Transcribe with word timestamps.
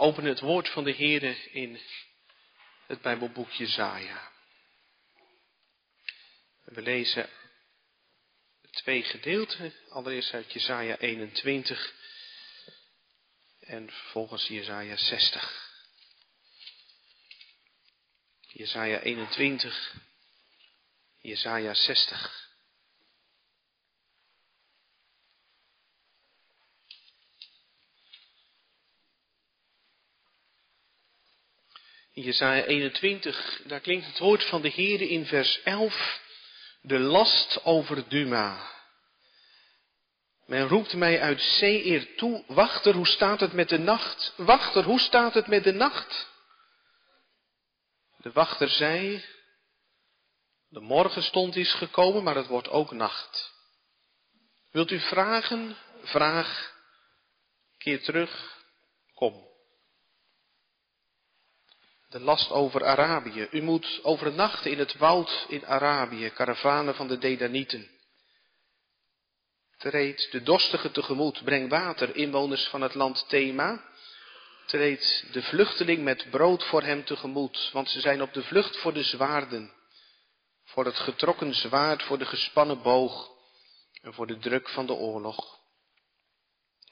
openen 0.00 0.30
het 0.30 0.40
woord 0.40 0.68
van 0.68 0.84
de 0.84 0.92
Heer 0.92 1.52
in 1.52 1.80
het 2.86 3.00
Bijbelboek 3.00 3.50
Jezaja. 3.50 4.32
We 6.64 6.82
lezen 6.82 7.28
twee 8.70 9.02
gedeelten. 9.02 9.74
Allereerst 9.88 10.32
uit 10.32 10.52
Jezaja 10.52 10.96
21 10.96 11.94
en 13.60 13.90
vervolgens 13.90 14.46
Jezaja 14.46 14.96
60. 14.96 15.68
Jezaja 18.40 19.00
21, 19.00 19.94
Jezaja 21.20 21.74
60. 21.74 22.49
In 32.20 32.26
Jesaja 32.26 32.64
21, 32.64 33.62
daar 33.64 33.80
klinkt 33.80 34.06
het 34.06 34.18
woord 34.18 34.44
van 34.44 34.62
de 34.62 34.70
Heere 34.70 35.08
in 35.08 35.26
vers 35.26 35.62
11, 35.62 36.20
de 36.82 36.98
last 36.98 37.64
over 37.64 38.08
Duma. 38.08 38.70
Men 40.46 40.68
roept 40.68 40.94
mij 40.94 41.20
uit 41.20 41.40
Seir 41.40 42.14
toe, 42.16 42.44
wachter, 42.46 42.94
hoe 42.94 43.06
staat 43.06 43.40
het 43.40 43.52
met 43.52 43.68
de 43.68 43.78
nacht? 43.78 44.32
Wachter, 44.36 44.84
hoe 44.84 45.00
staat 45.00 45.34
het 45.34 45.46
met 45.46 45.64
de 45.64 45.72
nacht? 45.72 46.28
De 48.16 48.32
wachter 48.32 48.68
zei, 48.68 49.24
de 50.68 50.80
morgenstond 50.80 51.56
is 51.56 51.72
gekomen, 51.72 52.22
maar 52.22 52.36
het 52.36 52.46
wordt 52.46 52.68
ook 52.68 52.90
nacht. 52.90 53.52
Wilt 54.70 54.90
u 54.90 55.00
vragen? 55.00 55.76
Vraag. 56.02 56.74
Keer 57.78 58.02
terug. 58.02 58.58
Kom 59.14 59.49
de 62.10 62.20
last 62.20 62.50
over 62.50 62.84
Arabië. 62.84 63.48
U 63.50 63.62
moet 63.62 64.00
overnachten 64.02 64.70
in 64.70 64.78
het 64.78 64.96
woud 64.96 65.46
in 65.48 65.66
Arabië, 65.66 66.30
karavanen 66.30 66.94
van 66.94 67.08
de 67.08 67.18
Dedanieten. 67.18 67.90
Treed 69.76 70.28
de 70.30 70.42
dorstige 70.42 70.90
tegemoet, 70.90 71.44
breng 71.44 71.68
water, 71.68 72.16
inwoners 72.16 72.68
van 72.68 72.80
het 72.80 72.94
land 72.94 73.28
Thema. 73.28 73.84
Treed 74.66 75.24
de 75.32 75.42
vluchteling 75.42 76.02
met 76.02 76.30
brood 76.30 76.64
voor 76.64 76.82
hem 76.82 77.04
tegemoet, 77.04 77.70
want 77.72 77.88
ze 77.88 78.00
zijn 78.00 78.22
op 78.22 78.32
de 78.32 78.42
vlucht 78.42 78.76
voor 78.76 78.92
de 78.92 79.02
zwaarden. 79.02 79.72
Voor 80.64 80.84
het 80.84 80.96
getrokken 80.96 81.54
zwaard, 81.54 82.02
voor 82.02 82.18
de 82.18 82.26
gespannen 82.26 82.82
boog 82.82 83.30
en 84.02 84.14
voor 84.14 84.26
de 84.26 84.38
druk 84.38 84.68
van 84.68 84.86
de 84.86 84.92
oorlog. 84.92 85.58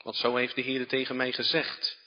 Want 0.02 0.16
zo 0.16 0.36
heeft 0.36 0.54
de 0.54 0.62
Heer 0.62 0.86
tegen 0.86 1.16
mij 1.16 1.32
gezegd. 1.32 1.98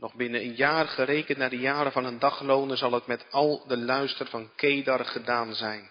Nog 0.00 0.14
binnen 0.14 0.40
een 0.40 0.54
jaar 0.54 0.88
gerekend 0.88 1.38
naar 1.38 1.50
de 1.50 1.58
jaren 1.58 1.92
van 1.92 2.04
een 2.04 2.18
dagloner 2.18 2.76
zal 2.76 2.92
het 2.92 3.06
met 3.06 3.30
al 3.30 3.66
de 3.66 3.76
luister 3.76 4.26
van 4.26 4.54
Kedar 4.54 5.04
gedaan 5.04 5.54
zijn. 5.54 5.90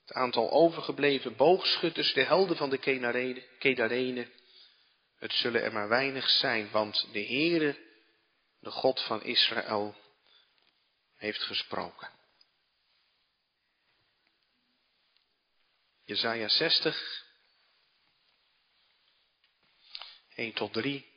Het 0.00 0.12
aantal 0.12 0.50
overgebleven 0.50 1.36
boogschutters, 1.36 2.12
de 2.12 2.22
helden 2.22 2.56
van 2.56 2.70
de 2.70 2.78
Kedarenen, 3.58 4.32
het 5.18 5.32
zullen 5.32 5.62
er 5.62 5.72
maar 5.72 5.88
weinig 5.88 6.28
zijn, 6.28 6.70
want 6.70 7.08
de 7.12 7.24
Heere, 7.24 7.78
de 8.60 8.70
God 8.70 9.00
van 9.00 9.22
Israël, 9.22 9.96
heeft 11.16 11.42
gesproken. 11.42 12.10
Jezaja 16.04 16.48
60, 16.48 17.24
1 20.34 20.52
tot 20.52 20.72
3. 20.72 21.13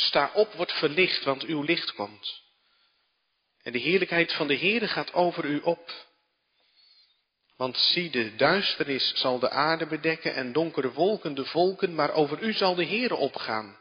Sta 0.00 0.30
op, 0.34 0.52
wordt 0.52 0.72
verlicht, 0.72 1.24
want 1.24 1.42
uw 1.42 1.62
licht 1.62 1.94
komt. 1.94 2.42
En 3.62 3.72
de 3.72 3.78
heerlijkheid 3.78 4.32
van 4.32 4.46
de 4.46 4.58
Heere 4.58 4.88
gaat 4.88 5.12
over 5.12 5.44
u 5.44 5.60
op. 5.60 6.08
Want 7.56 7.76
zie, 7.76 8.10
de 8.10 8.36
duisternis 8.36 9.12
zal 9.14 9.38
de 9.38 9.50
aarde 9.50 9.86
bedekken 9.86 10.34
en 10.34 10.52
donkere 10.52 10.92
wolken 10.92 11.34
de 11.34 11.44
volken, 11.44 11.94
maar 11.94 12.12
over 12.12 12.42
u 12.42 12.52
zal 12.52 12.74
de 12.74 12.86
Heere 12.86 13.14
opgaan. 13.14 13.78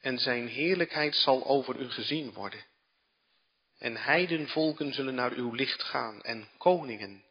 En 0.00 0.18
zijn 0.18 0.48
heerlijkheid 0.48 1.16
zal 1.16 1.46
over 1.46 1.76
u 1.76 1.90
gezien 1.90 2.32
worden. 2.32 2.64
En 3.78 3.96
heidenvolken 3.96 4.94
zullen 4.94 5.14
naar 5.14 5.32
uw 5.32 5.52
licht 5.52 5.82
gaan 5.82 6.22
en 6.22 6.48
koningen 6.58 7.24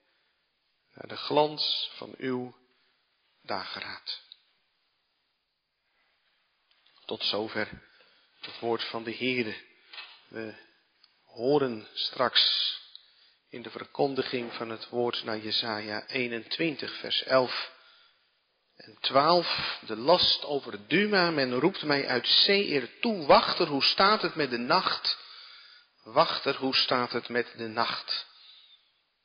naar 0.94 1.08
de 1.08 1.18
glans 1.18 1.92
van 1.96 2.14
uw 2.18 2.56
dageraad. 3.42 4.27
Tot 7.08 7.24
zover 7.24 7.70
het 8.42 8.60
woord 8.60 8.84
van 8.84 9.04
de 9.04 9.16
Heere. 9.16 9.56
We 10.28 10.56
horen 11.24 11.88
straks 11.94 12.76
in 13.50 13.62
de 13.62 13.70
verkondiging 13.70 14.54
van 14.54 14.70
het 14.70 14.90
woord 14.90 15.24
naar 15.24 15.38
Jesaja 15.38 16.08
21, 16.08 16.94
vers 17.00 17.24
11 17.24 17.72
en 18.76 18.98
12. 19.02 19.80
De 19.86 19.96
last 19.96 20.44
over 20.44 20.88
Duma, 20.88 21.32
men 21.32 21.60
roept 21.60 21.84
mij 21.84 22.08
uit 22.08 22.28
Seir 22.28 23.00
toe. 23.00 23.26
Wachter, 23.26 23.68
hoe 23.68 23.84
staat 23.84 24.22
het 24.22 24.36
met 24.36 24.50
de 24.50 24.58
nacht? 24.58 25.18
Wachter, 26.04 26.56
hoe 26.56 26.76
staat 26.76 27.12
het 27.12 27.30
met 27.30 27.54
de 27.58 27.68
nacht? 27.68 28.26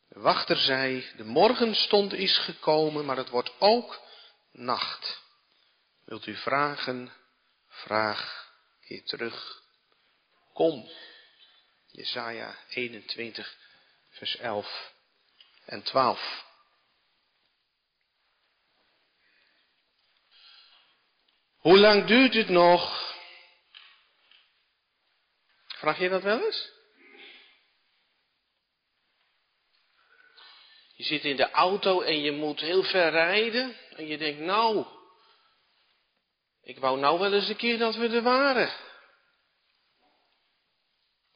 Wachter 0.08 0.56
zei, 0.56 1.06
de 1.16 1.24
morgenstond 1.24 2.12
is 2.12 2.38
gekomen, 2.38 3.04
maar 3.04 3.16
het 3.16 3.28
wordt 3.28 3.52
ook 3.58 4.00
nacht. 4.52 5.20
Wilt 6.04 6.26
u 6.26 6.36
vragen 6.36 7.12
vraag, 7.82 8.52
keer 8.80 9.04
terug. 9.04 9.62
Kom. 10.52 10.90
Jesaja 11.86 12.56
21, 12.68 13.56
vers 14.10 14.36
11 14.36 14.92
en 15.64 15.82
12. 15.82 16.44
Hoe 21.56 21.78
lang 21.78 22.04
duurt 22.04 22.34
het 22.34 22.48
nog? 22.48 23.14
Vraag 25.66 25.98
je 25.98 26.08
dat 26.08 26.22
wel 26.22 26.44
eens? 26.44 26.70
Je 30.94 31.04
zit 31.04 31.24
in 31.24 31.36
de 31.36 31.50
auto 31.50 32.00
en 32.00 32.20
je 32.20 32.32
moet 32.32 32.60
heel 32.60 32.82
ver 32.82 33.10
rijden. 33.10 33.76
En 33.96 34.06
je 34.06 34.18
denkt, 34.18 34.40
nou, 34.40 34.86
ik 36.62 36.78
wou 36.78 36.98
nou 36.98 37.18
wel 37.18 37.32
eens 37.32 37.48
een 37.48 37.56
keer 37.56 37.78
dat 37.78 37.94
we 37.94 38.08
er 38.08 38.22
waren. 38.22 38.72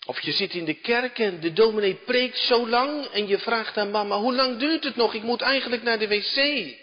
Of 0.07 0.21
je 0.21 0.33
zit 0.33 0.53
in 0.53 0.65
de 0.65 0.75
kerk 0.75 1.19
en 1.19 1.41
de 1.41 1.53
dominee 1.53 1.95
preekt 1.95 2.39
zo 2.39 2.69
lang 2.69 3.07
en 3.07 3.27
je 3.27 3.39
vraagt 3.39 3.77
aan 3.77 3.91
mama, 3.91 4.17
hoe 4.17 4.35
lang 4.35 4.59
duurt 4.59 4.85
het 4.85 4.97
nog? 4.97 5.15
Ik 5.15 5.23
moet 5.23 5.41
eigenlijk 5.41 5.83
naar 5.83 5.99
de 5.99 6.09
wc. 6.09 6.75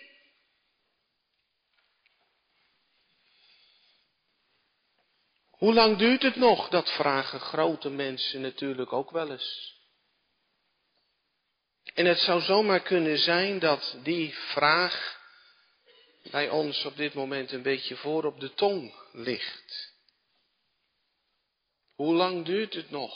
Hoe 5.49 5.73
lang 5.73 5.97
duurt 5.97 6.21
het 6.21 6.35
nog? 6.35 6.69
Dat 6.69 6.91
vragen 6.91 7.39
grote 7.39 7.89
mensen 7.89 8.41
natuurlijk 8.41 8.93
ook 8.93 9.11
wel 9.11 9.31
eens. 9.31 9.81
En 11.93 12.05
het 12.05 12.19
zou 12.19 12.41
zomaar 12.41 12.79
kunnen 12.79 13.17
zijn 13.17 13.59
dat 13.59 13.97
die 14.03 14.33
vraag 14.33 15.21
bij 16.31 16.49
ons 16.49 16.85
op 16.85 16.97
dit 16.97 17.13
moment 17.13 17.51
een 17.51 17.61
beetje 17.61 17.95
voor 17.95 18.23
op 18.23 18.39
de 18.39 18.53
tong 18.53 18.93
ligt. 19.11 19.93
Hoe 21.95 22.13
lang 22.13 22.45
duurt 22.45 22.73
het 22.73 22.89
nog? 22.89 23.13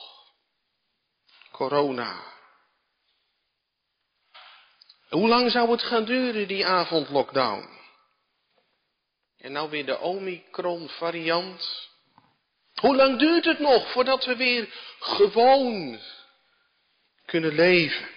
Corona. 1.52 2.36
Hoe 5.10 5.28
lang 5.28 5.52
zou 5.52 5.72
het 5.72 5.84
gaan 5.84 6.06
duren, 6.06 6.48
die 6.48 6.66
avondlockdown? 6.66 7.70
En 9.38 9.52
nou 9.52 9.70
weer 9.70 9.86
de 9.86 10.00
Omicron 10.00 10.90
variant. 10.90 11.90
Hoe 12.74 12.96
lang 12.96 13.20
duurt 13.20 13.46
het 13.46 13.60
nog 13.60 13.92
voordat 13.92 14.26
we 14.26 14.36
weer 14.36 14.70
gewoon 15.00 16.00
kunnen 17.26 17.54
leven? 17.54 18.17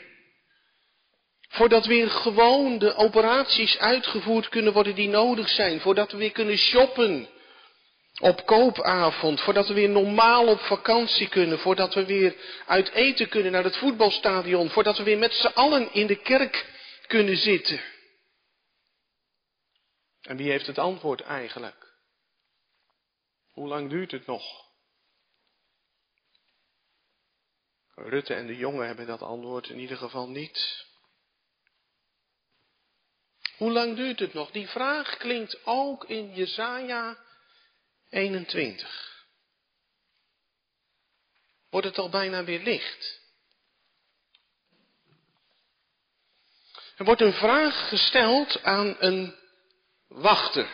Voordat 1.51 1.87
weer 1.87 2.11
gewoon 2.11 2.79
de 2.79 2.95
operaties 2.95 3.79
uitgevoerd 3.79 4.49
kunnen 4.49 4.73
worden 4.73 4.95
die 4.95 5.09
nodig 5.09 5.49
zijn. 5.49 5.81
Voordat 5.81 6.13
we 6.13 6.19
weer 6.19 6.33
kunnen 6.33 6.57
shoppen 6.57 7.29
op 8.21 8.47
koopavond. 8.47 9.41
Voordat 9.41 9.69
we 9.69 9.75
weer 9.75 9.89
normaal 9.89 10.47
op 10.47 10.61
vakantie 10.61 11.29
kunnen. 11.29 11.59
Voordat 11.59 11.95
we 11.95 12.05
weer 12.05 12.37
uit 12.67 12.91
eten 12.91 13.29
kunnen 13.29 13.53
naar 13.53 13.65
het 13.65 13.77
voetbalstadion. 13.77 14.71
Voordat 14.71 14.99
we 14.99 15.03
weer 15.03 15.19
met 15.19 15.33
z'n 15.33 15.47
allen 15.47 15.93
in 15.93 16.07
de 16.07 16.17
kerk 16.17 16.67
kunnen 17.07 17.37
zitten. 17.37 17.81
En 20.21 20.37
wie 20.37 20.51
heeft 20.51 20.67
het 20.67 20.79
antwoord 20.79 21.21
eigenlijk? 21.21 21.95
Hoe 23.51 23.69
lang 23.69 23.91
duurt 23.91 24.11
het 24.11 24.27
nog? 24.27 24.69
Rutte 27.95 28.35
en 28.35 28.47
de 28.47 28.57
jongen 28.57 28.87
hebben 28.87 29.07
dat 29.07 29.23
antwoord 29.23 29.69
in 29.69 29.79
ieder 29.79 29.97
geval 29.97 30.29
niet. 30.29 30.89
Hoe 33.61 33.73
lang 33.73 33.97
duurt 33.97 34.19
het 34.19 34.35
nog? 34.35 34.51
Die 34.51 34.69
vraag 34.69 35.17
klinkt 35.17 35.67
ook 35.67 36.05
in 36.05 36.35
Jesaja 36.35 37.19
21. 38.09 39.27
Wordt 41.71 41.87
het 41.87 41.99
al 41.99 42.09
bijna 42.09 42.45
weer 42.45 42.63
licht? 42.63 43.21
Er 46.97 47.05
wordt 47.05 47.21
een 47.21 47.33
vraag 47.33 47.89
gesteld 47.89 48.63
aan 48.63 48.97
een 48.99 49.35
wachter. 50.07 50.69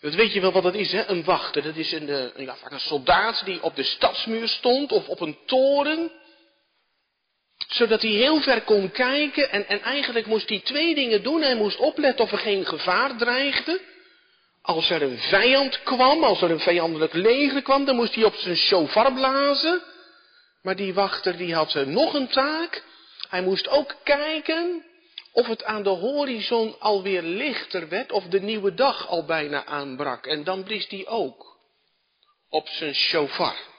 Dat 0.00 0.14
weet 0.14 0.32
je 0.32 0.40
wel 0.40 0.52
wat 0.52 0.62
dat 0.62 0.74
is, 0.74 0.92
hè? 0.92 1.06
Een 1.06 1.24
wachter. 1.24 1.62
Dat 1.62 1.76
is 1.76 1.92
een, 1.92 2.08
eh, 2.08 2.22
een, 2.34 2.52
een 2.72 2.80
soldaat 2.80 3.44
die 3.44 3.62
op 3.62 3.76
de 3.76 3.84
stadsmuur 3.84 4.48
stond 4.48 4.92
of 4.92 5.08
op 5.08 5.20
een 5.20 5.38
toren. 5.46 6.19
Zodat 7.70 8.02
hij 8.02 8.10
heel 8.10 8.40
ver 8.40 8.62
kon 8.62 8.90
kijken 8.90 9.50
en, 9.50 9.68
en 9.68 9.82
eigenlijk 9.82 10.26
moest 10.26 10.48
hij 10.48 10.60
twee 10.60 10.94
dingen 10.94 11.22
doen. 11.22 11.42
Hij 11.42 11.56
moest 11.56 11.78
opletten 11.78 12.24
of 12.24 12.32
er 12.32 12.38
geen 12.38 12.66
gevaar 12.66 13.16
dreigde. 13.16 13.80
Als 14.62 14.90
er 14.90 15.02
een 15.02 15.18
vijand 15.18 15.82
kwam, 15.82 16.24
als 16.24 16.42
er 16.42 16.50
een 16.50 16.60
vijandelijk 16.60 17.12
leger 17.12 17.62
kwam, 17.62 17.84
dan 17.84 17.96
moest 17.96 18.14
hij 18.14 18.24
op 18.24 18.34
zijn 18.34 18.56
shofar 18.56 19.12
blazen. 19.12 19.82
Maar 20.62 20.76
die 20.76 20.94
wachter 20.94 21.36
die 21.36 21.54
had 21.54 21.74
nog 21.74 22.14
een 22.14 22.28
taak. 22.28 22.82
Hij 23.28 23.42
moest 23.42 23.68
ook 23.68 23.96
kijken 24.04 24.84
of 25.32 25.46
het 25.46 25.64
aan 25.64 25.82
de 25.82 25.88
horizon 25.88 26.76
alweer 26.78 27.22
lichter 27.22 27.88
werd, 27.88 28.12
of 28.12 28.24
de 28.24 28.40
nieuwe 28.40 28.74
dag 28.74 29.08
al 29.08 29.24
bijna 29.24 29.64
aanbrak. 29.64 30.26
En 30.26 30.44
dan 30.44 30.62
blies 30.62 30.88
hij 30.88 31.06
ook 31.06 31.58
op 32.48 32.68
zijn 32.68 32.94
shofar. 32.94 33.69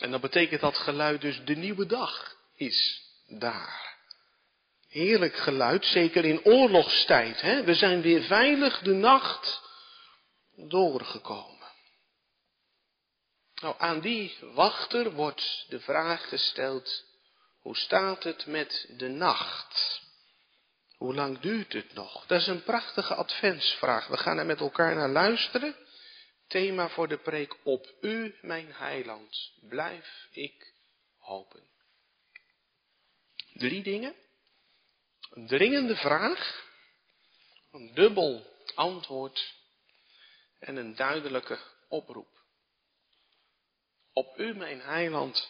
En 0.00 0.10
dan 0.10 0.20
betekent 0.20 0.60
dat 0.60 0.76
geluid 0.76 1.20
dus 1.20 1.44
de 1.44 1.56
nieuwe 1.56 1.86
dag 1.86 2.36
is 2.54 3.02
daar. 3.26 3.94
Heerlijk 4.88 5.36
geluid, 5.36 5.84
zeker 5.84 6.24
in 6.24 6.44
oorlogstijd. 6.44 7.40
Hè? 7.40 7.64
We 7.64 7.74
zijn 7.74 8.00
weer 8.00 8.22
veilig 8.22 8.78
de 8.78 8.92
nacht 8.92 9.60
doorgekomen. 10.56 11.54
Nou, 13.60 13.74
aan 13.78 14.00
die 14.00 14.36
wachter 14.40 15.12
wordt 15.12 15.64
de 15.68 15.80
vraag 15.80 16.28
gesteld, 16.28 17.04
hoe 17.60 17.76
staat 17.76 18.22
het 18.22 18.46
met 18.46 18.88
de 18.96 19.08
nacht? 19.08 20.02
Hoe 20.96 21.14
lang 21.14 21.40
duurt 21.40 21.72
het 21.72 21.94
nog? 21.94 22.26
Dat 22.26 22.40
is 22.40 22.46
een 22.46 22.62
prachtige 22.62 23.14
adventsvraag. 23.14 24.06
We 24.06 24.16
gaan 24.16 24.38
er 24.38 24.46
met 24.46 24.60
elkaar 24.60 24.94
naar 24.94 25.08
luisteren. 25.08 25.76
Thema 26.46 26.88
voor 26.88 27.08
de 27.08 27.18
preek 27.18 27.56
op 27.62 27.94
u, 28.00 28.34
mijn 28.42 28.72
heiland, 28.72 29.52
blijf 29.60 30.28
ik 30.30 30.74
hopen. 31.18 31.62
Drie 33.52 33.82
dingen. 33.82 34.14
Een 35.30 35.46
dringende 35.46 35.96
vraag, 35.96 36.68
een 37.72 37.94
dubbel 37.94 38.46
antwoord 38.74 39.54
en 40.58 40.76
een 40.76 40.94
duidelijke 40.94 41.58
oproep. 41.88 42.44
Op 44.12 44.38
u, 44.38 44.54
mijn 44.54 44.80
heiland, 44.80 45.48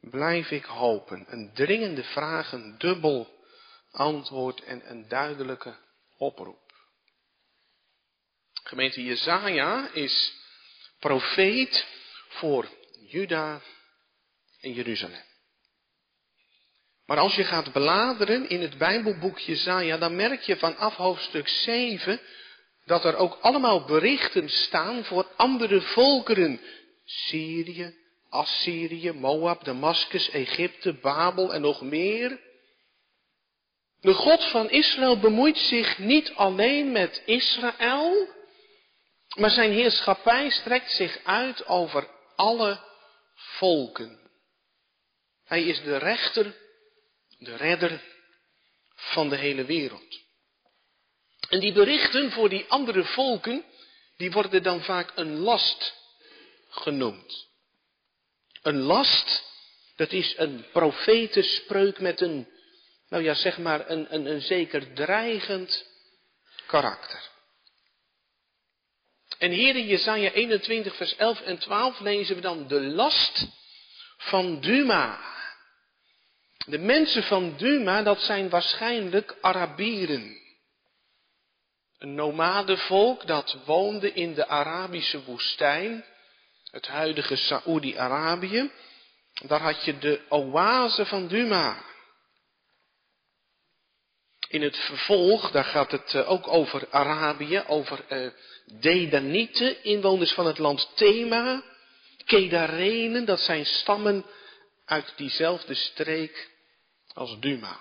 blijf 0.00 0.50
ik 0.50 0.64
hopen. 0.64 1.24
Een 1.32 1.52
dringende 1.54 2.04
vraag, 2.04 2.52
een 2.52 2.78
dubbel 2.78 3.36
antwoord 3.90 4.62
en 4.62 4.90
een 4.90 5.08
duidelijke 5.08 5.76
oproep. 6.16 6.67
Gemeente 8.68 9.04
Jezaja 9.04 9.88
is 9.92 10.34
profeet 10.98 11.86
voor 12.28 12.68
Juda 13.06 13.60
en 14.60 14.72
Jeruzalem. 14.72 15.22
Maar 17.06 17.18
als 17.18 17.34
je 17.34 17.44
gaat 17.44 17.72
bladeren 17.72 18.48
in 18.48 18.60
het 18.60 18.78
Bijbelboek 18.78 19.38
Jezaja, 19.38 19.96
dan 19.96 20.16
merk 20.16 20.42
je 20.42 20.56
vanaf 20.56 20.94
hoofdstuk 20.94 21.48
7 21.48 22.20
dat 22.84 23.04
er 23.04 23.16
ook 23.16 23.38
allemaal 23.40 23.84
berichten 23.84 24.48
staan 24.48 25.04
voor 25.04 25.26
andere 25.36 25.80
volkeren 25.80 26.60
Syrië, 27.04 27.94
Assyrië, 28.28 29.12
Moab, 29.12 29.64
Damascus, 29.64 30.30
Egypte, 30.30 30.92
Babel 30.92 31.54
en 31.54 31.60
nog 31.60 31.80
meer. 31.80 32.40
De 34.00 34.14
God 34.14 34.44
van 34.44 34.70
Israël 34.70 35.18
bemoeit 35.18 35.58
zich 35.58 35.98
niet 35.98 36.32
alleen 36.34 36.92
met 36.92 37.22
Israël, 37.24 38.36
maar 39.36 39.50
zijn 39.50 39.72
heerschappij 39.72 40.50
strekt 40.50 40.90
zich 40.90 41.20
uit 41.24 41.66
over 41.66 42.08
alle 42.36 42.84
volken. 43.34 44.30
Hij 45.44 45.62
is 45.62 45.82
de 45.82 45.96
rechter, 45.96 46.56
de 47.38 47.56
redder 47.56 48.02
van 48.94 49.28
de 49.28 49.36
hele 49.36 49.64
wereld. 49.64 50.20
En 51.48 51.60
die 51.60 51.72
berichten 51.72 52.32
voor 52.32 52.48
die 52.48 52.64
andere 52.68 53.04
volken, 53.04 53.64
die 54.16 54.30
worden 54.30 54.62
dan 54.62 54.82
vaak 54.82 55.12
een 55.14 55.38
last 55.38 55.94
genoemd. 56.68 57.48
Een 58.62 58.78
last, 58.78 59.42
dat 59.96 60.12
is 60.12 60.34
een 60.36 60.66
profetenspreuk 60.72 62.00
met 62.00 62.20
een, 62.20 62.48
nou 63.08 63.22
ja, 63.22 63.34
zeg 63.34 63.58
maar, 63.58 63.90
een, 63.90 64.14
een, 64.14 64.26
een 64.26 64.40
zeker 64.40 64.92
dreigend 64.92 65.86
karakter. 66.66 67.30
En 69.38 69.50
hier 69.50 69.76
in 69.76 69.86
Jesaja 69.86 70.30
21, 70.30 70.96
vers 70.96 71.16
11 71.16 71.40
en 71.40 71.58
12 71.58 72.00
lezen 72.00 72.34
we 72.34 72.40
dan 72.40 72.68
de 72.68 72.80
last 72.80 73.46
van 74.16 74.60
Duma. 74.60 75.20
De 76.66 76.78
mensen 76.78 77.22
van 77.22 77.56
Duma, 77.56 78.02
dat 78.02 78.20
zijn 78.20 78.48
waarschijnlijk 78.48 79.36
Arabieren. 79.40 80.36
Een 81.98 82.14
nomadenvolk 82.14 83.26
dat 83.26 83.56
woonde 83.64 84.12
in 84.12 84.34
de 84.34 84.46
Arabische 84.46 85.24
woestijn 85.24 86.04
het 86.70 86.86
huidige 86.86 87.36
Saoedi-Arabië. 87.36 88.70
Daar 89.46 89.60
had 89.60 89.84
je 89.84 89.98
de 89.98 90.20
oase 90.28 91.06
van 91.06 91.28
Duma. 91.28 91.87
In 94.48 94.62
het 94.62 94.76
vervolg, 94.76 95.50
daar 95.50 95.64
gaat 95.64 95.90
het 95.90 96.14
eh, 96.14 96.30
ook 96.30 96.48
over 96.48 96.88
Arabië, 96.90 97.64
over 97.66 98.04
uh, 98.08 98.30
Dedanieten, 98.80 99.84
inwoners 99.84 100.32
van 100.32 100.46
het 100.46 100.58
land 100.58 100.90
Thema, 100.94 101.62
Kedarenen, 102.24 103.24
dat 103.24 103.40
zijn 103.40 103.66
stammen 103.66 104.24
uit 104.84 105.12
diezelfde 105.16 105.74
streek 105.74 106.50
als 107.12 107.38
Duma. 107.40 107.78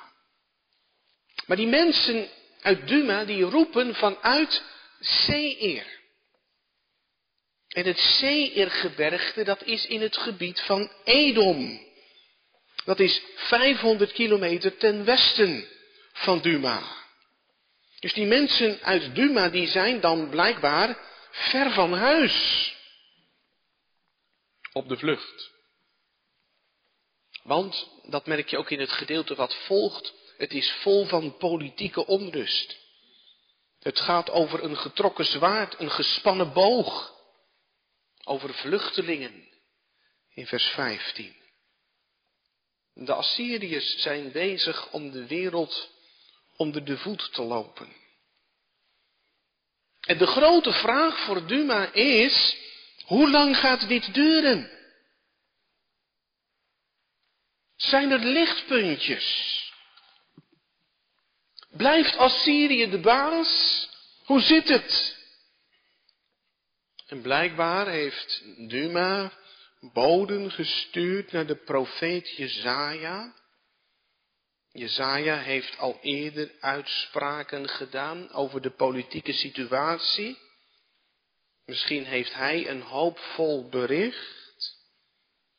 Maar 1.45 1.57
die 1.57 1.67
mensen 1.67 2.29
uit 2.61 2.87
Duma, 2.87 3.25
die 3.25 3.43
roepen 3.43 3.95
vanuit 3.95 4.63
Seir. 4.99 5.85
En 7.67 7.85
het 7.85 7.99
Seirgebergte, 7.99 9.43
dat 9.43 9.63
is 9.63 9.85
in 9.85 10.01
het 10.01 10.17
gebied 10.17 10.61
van 10.61 10.91
Edom. 11.03 11.85
Dat 12.85 12.99
is 12.99 13.21
500 13.35 14.11
kilometer 14.11 14.77
ten 14.77 15.05
westen 15.05 15.67
van 16.17 16.41
Duma. 16.41 16.95
Dus 17.99 18.13
die 18.13 18.25
mensen 18.25 18.81
uit 18.81 19.15
Duma, 19.15 19.49
die 19.49 19.67
zijn 19.67 19.99
dan 19.99 20.29
blijkbaar 20.29 20.97
ver 21.31 21.71
van 21.71 21.93
huis. 21.93 22.75
Op 24.71 24.87
de 24.87 24.97
vlucht. 24.97 25.51
Want, 27.43 27.89
dat 28.03 28.25
merk 28.25 28.49
je 28.49 28.57
ook 28.57 28.69
in 28.69 28.79
het 28.79 28.91
gedeelte 28.91 29.35
wat 29.35 29.55
volgt, 29.55 30.13
het 30.37 30.53
is 30.53 30.71
vol 30.71 31.05
van 31.05 31.37
politieke 31.37 32.05
onrust. 32.05 32.77
Het 33.79 33.99
gaat 33.99 34.29
over 34.29 34.63
een 34.63 34.77
getrokken 34.77 35.25
zwaard, 35.25 35.79
een 35.79 35.91
gespannen 35.91 36.53
boog 36.53 37.15
over 38.23 38.53
vluchtelingen 38.53 39.47
in 40.33 40.47
vers 40.47 40.65
15. 40.65 41.35
De 42.93 43.13
Assyriërs 43.13 43.97
zijn 43.97 44.31
bezig 44.31 44.91
om 44.91 45.11
de 45.11 45.27
wereld 45.27 45.89
onder 46.57 46.85
de 46.85 46.97
voet 46.97 47.33
te 47.33 47.41
lopen. 47.41 47.95
En 50.01 50.17
de 50.17 50.27
grote 50.27 50.71
vraag 50.71 51.25
voor 51.25 51.47
Duma 51.47 51.93
is, 51.93 52.57
hoe 53.05 53.29
lang 53.29 53.57
gaat 53.57 53.87
dit 53.87 54.13
duren? 54.13 54.71
Zijn 57.75 58.11
er 58.11 58.19
lichtpuntjes? 58.19 59.55
Blijft 61.69 62.17
Assyrië 62.17 62.89
de 62.89 62.99
baas? 62.99 63.85
Hoe 64.25 64.41
zit 64.41 64.67
het? 64.67 65.17
En 67.07 67.21
blijkbaar 67.21 67.87
heeft 67.87 68.43
Duma 68.69 69.31
boden 69.79 70.51
gestuurd 70.51 71.31
naar 71.31 71.45
de 71.45 71.55
profeet 71.55 72.29
Jezaja. 72.29 73.33
Jezaja 74.77 75.37
heeft 75.37 75.77
al 75.77 75.97
eerder 76.01 76.51
uitspraken 76.59 77.69
gedaan 77.69 78.31
over 78.31 78.61
de 78.61 78.69
politieke 78.69 79.33
situatie. 79.33 80.37
Misschien 81.65 82.05
heeft 82.05 82.33
hij 82.33 82.69
een 82.69 82.81
hoopvol 82.81 83.69
bericht. 83.69 84.75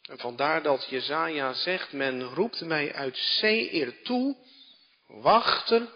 En 0.03 0.19
vandaar 0.19 0.63
dat 0.63 0.87
Jezaja 0.89 1.53
zegt, 1.53 1.93
men 1.93 2.23
roept 2.23 2.61
mij 2.61 2.95
uit 2.95 3.17
Seir 3.17 4.03
toe, 4.03 4.37
wachter, 5.07 5.89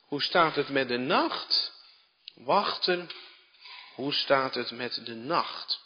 hoe 0.00 0.22
staat 0.22 0.54
het 0.54 0.68
met 0.68 0.88
de 0.88 0.98
nacht? 0.98 1.72
wachten, 2.34 3.10
hoe 3.94 4.12
staat 4.12 4.54
het 4.54 4.70
met 4.70 5.00
de 5.04 5.14
nacht? 5.14 5.80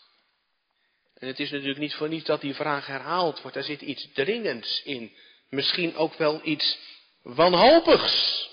En 1.14 1.26
het 1.26 1.40
is 1.40 1.50
natuurlijk 1.50 1.78
niet 1.78 1.94
voor 1.94 2.08
niets 2.08 2.24
dat 2.24 2.40
die 2.40 2.54
vraag 2.54 2.86
herhaald 2.86 3.42
wordt. 3.42 3.56
Er 3.56 3.64
zit 3.64 3.80
iets 3.80 4.08
dringends 4.12 4.82
in. 4.82 5.16
Misschien 5.48 5.96
ook 5.96 6.14
wel 6.14 6.40
iets 6.42 6.78
wanhopigs. 7.22 8.48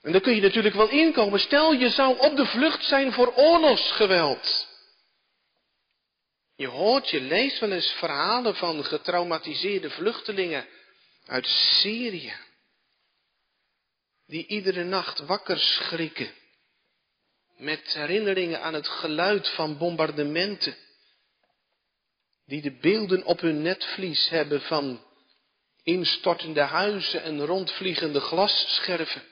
En 0.00 0.12
daar 0.12 0.20
kun 0.20 0.34
je 0.34 0.40
natuurlijk 0.40 0.74
wel 0.74 0.88
inkomen. 0.88 1.40
Stel 1.40 1.72
je 1.72 1.88
zou 1.90 2.18
op 2.18 2.36
de 2.36 2.46
vlucht 2.46 2.84
zijn 2.84 3.12
voor 3.12 3.34
oorlogsgeweld. 3.34 4.68
Je 6.56 6.66
hoort, 6.66 7.10
je 7.10 7.20
leest 7.20 7.58
wel 7.58 7.72
eens 7.72 7.92
verhalen 7.92 8.56
van 8.56 8.84
getraumatiseerde 8.84 9.90
vluchtelingen 9.90 10.66
uit 11.26 11.46
Syrië. 11.46 12.34
Die 14.26 14.46
iedere 14.46 14.84
nacht 14.84 15.18
wakker 15.18 15.58
schrikken. 15.58 16.30
Met 17.56 17.94
herinneringen 17.94 18.62
aan 18.62 18.74
het 18.74 18.88
geluid 18.88 19.48
van 19.48 19.78
bombardementen. 19.78 20.76
Die 22.46 22.62
de 22.62 22.72
beelden 22.72 23.24
op 23.24 23.40
hun 23.40 23.62
netvlies 23.62 24.28
hebben 24.28 24.60
van 24.60 25.05
instortende 25.86 26.60
huizen 26.60 27.22
en 27.22 27.46
rondvliegende 27.46 28.20
glasscherven. 28.20 29.22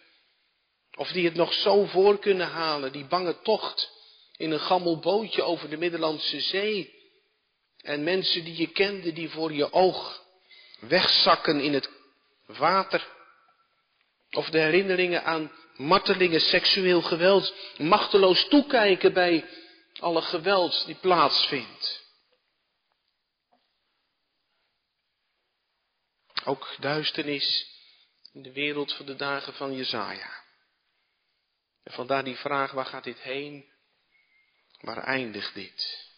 Of 0.97 1.13
die 1.13 1.25
het 1.25 1.35
nog 1.35 1.53
zo 1.53 1.85
voor 1.85 2.19
kunnen 2.19 2.47
halen, 2.47 2.93
die 2.93 3.05
bange 3.05 3.41
tocht 3.43 3.91
in 4.37 4.51
een 4.51 4.61
gammel 4.61 4.99
bootje 4.99 5.43
over 5.43 5.71
de 5.71 5.77
Middellandse 5.77 6.41
Zee. 6.41 6.93
En 7.81 8.05
mensen 8.05 8.45
die 8.45 8.57
je 8.57 8.67
kende, 8.67 9.13
die 9.13 9.31
voor 9.31 9.53
je 9.53 9.73
oog 9.73 10.23
wegzakken 10.81 11.61
in 11.61 11.75
het 11.75 11.91
water. 12.47 13.07
Of 14.31 14.51
de 14.51 14.59
herinneringen 14.59 15.25
aan 15.25 15.53
martelingen, 15.77 16.41
seksueel 16.41 17.03
geweld, 17.03 17.55
machteloos 17.77 18.49
toekijken 18.49 19.13
bij 19.13 19.45
alle 20.01 20.23
geweld 20.23 20.87
die 20.87 20.97
plaatsvindt. 21.01 22.04
Ook 26.45 26.77
duisternis 26.81 27.73
in 28.33 28.43
de 28.43 28.53
wereld 28.53 28.93
van 28.97 29.07
de 29.07 29.17
dagen 29.17 29.55
van 29.55 29.75
Jezaja. 29.75 30.43
En 31.83 31.93
vandaar 31.93 32.25
die 32.25 32.37
vraag, 32.37 32.73
waar 32.73 32.87
gaat 32.87 33.05
dit 33.05 33.19
heen? 33.19 33.73
Waar 34.81 35.03
eindigt 35.03 35.55
dit? 35.55 36.09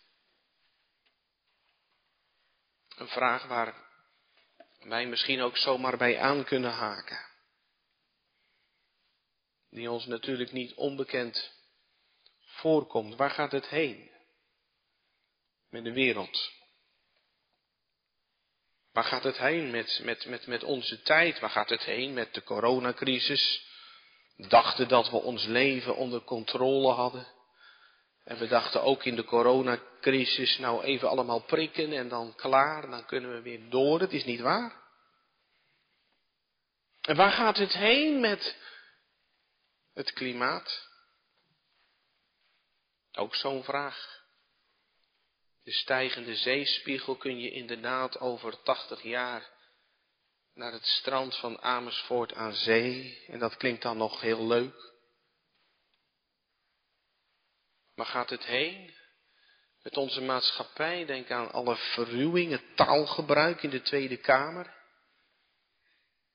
Een 2.97 3.09
vraag 3.09 3.47
waar 3.47 3.85
wij 4.79 5.07
misschien 5.07 5.41
ook 5.41 5.57
zomaar 5.57 5.97
bij 5.97 6.19
aan 6.19 6.45
kunnen 6.45 6.73
haken. 6.73 7.27
Die 9.71 9.91
ons 9.91 10.07
natuurlijk 10.07 10.53
niet 10.53 10.75
onbekend 10.75 11.53
voorkomt. 12.39 13.17
Waar 13.17 13.31
gaat 13.31 13.53
het 13.53 13.69
heen? 13.69 14.11
Met 15.69 15.85
de 15.85 15.93
wereld. 15.93 16.53
Waar 18.97 19.05
gaat 19.05 19.25
het 19.25 19.39
heen 19.39 19.71
met, 19.71 20.01
met, 20.03 20.27
met, 20.27 20.47
met 20.47 20.65
onze 20.65 21.03
tijd? 21.03 21.39
Waar 21.39 21.51
gaat 21.51 21.69
het 21.69 21.85
heen 21.85 22.13
met 22.13 22.35
de 22.35 22.43
coronacrisis? 22.43 23.65
dachten 24.37 24.89
dat 24.89 25.11
we 25.11 25.17
ons 25.17 25.45
leven 25.45 25.97
onder 25.97 26.23
controle 26.23 26.93
hadden. 26.93 27.27
En 28.25 28.39
we 28.39 28.47
dachten 28.47 28.83
ook 28.83 29.05
in 29.05 29.17
de 29.17 29.25
coronacrisis, 29.25 30.59
nou 30.59 30.83
even 30.83 31.09
allemaal 31.09 31.41
prikken 31.41 31.93
en 31.93 32.09
dan 32.09 32.35
klaar, 32.35 32.91
dan 32.91 33.07
kunnen 33.07 33.33
we 33.33 33.41
weer 33.41 33.71
door. 33.71 34.01
Het 34.01 34.13
is 34.13 34.25
niet 34.25 34.41
waar. 34.41 34.83
En 37.01 37.17
waar 37.17 37.33
gaat 37.33 37.57
het 37.57 37.73
heen 37.73 38.21
met 38.21 38.57
het 39.95 40.13
klimaat? 40.13 40.89
Ook 43.13 43.35
zo'n 43.35 43.65
vraag. 43.65 44.25
De 45.67 45.73
stijgende 45.73 46.37
zeespiegel 46.37 47.17
kun 47.17 47.41
je 47.41 47.51
inderdaad 47.51 48.19
over 48.19 48.63
80 48.63 49.03
jaar 49.03 49.51
naar 50.55 50.73
het 50.73 50.87
strand 50.87 51.37
van 51.37 51.63
Amersfoort 51.63 52.35
aan 52.35 52.55
zee. 52.55 53.25
En 53.27 53.39
dat 53.39 53.57
klinkt 53.57 53.83
dan 53.83 53.97
nog 53.97 54.21
heel 54.21 54.47
leuk. 54.47 54.93
Maar 57.95 58.07
gaat 58.07 58.31
het 58.31 58.45
heen? 58.45 58.95
Met 59.83 59.97
onze 59.97 60.21
maatschappij, 60.21 61.05
denk 61.05 61.31
aan 61.31 61.53
alle 61.53 61.77
verruwing, 61.77 62.51
het 62.51 62.77
taalgebruik 62.77 63.63
in 63.63 63.71
de 63.71 63.83
Tweede 63.83 64.17
Kamer. 64.17 64.75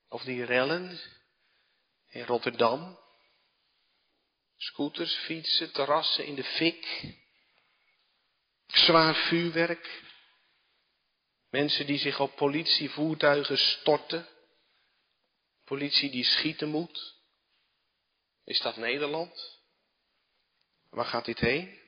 Of 0.08 0.22
die 0.22 0.44
rellen 0.44 1.00
in 2.08 2.24
Rotterdam. 2.24 2.98
Scooters, 4.56 5.14
fietsen, 5.14 5.72
terrassen 5.72 6.26
in 6.26 6.34
de 6.34 6.44
fik. 6.44 7.20
Zwaar 8.72 9.14
vuurwerk. 9.14 10.02
Mensen 11.50 11.86
die 11.86 11.98
zich 11.98 12.20
op 12.20 12.36
politievoertuigen 12.36 13.58
storten. 13.58 14.28
Politie 15.64 16.10
die 16.10 16.24
schieten 16.24 16.68
moet. 16.68 17.14
Is 18.44 18.60
dat 18.60 18.76
Nederland? 18.76 19.60
Waar 20.90 21.04
gaat 21.04 21.24
dit 21.24 21.38
heen? 21.38 21.80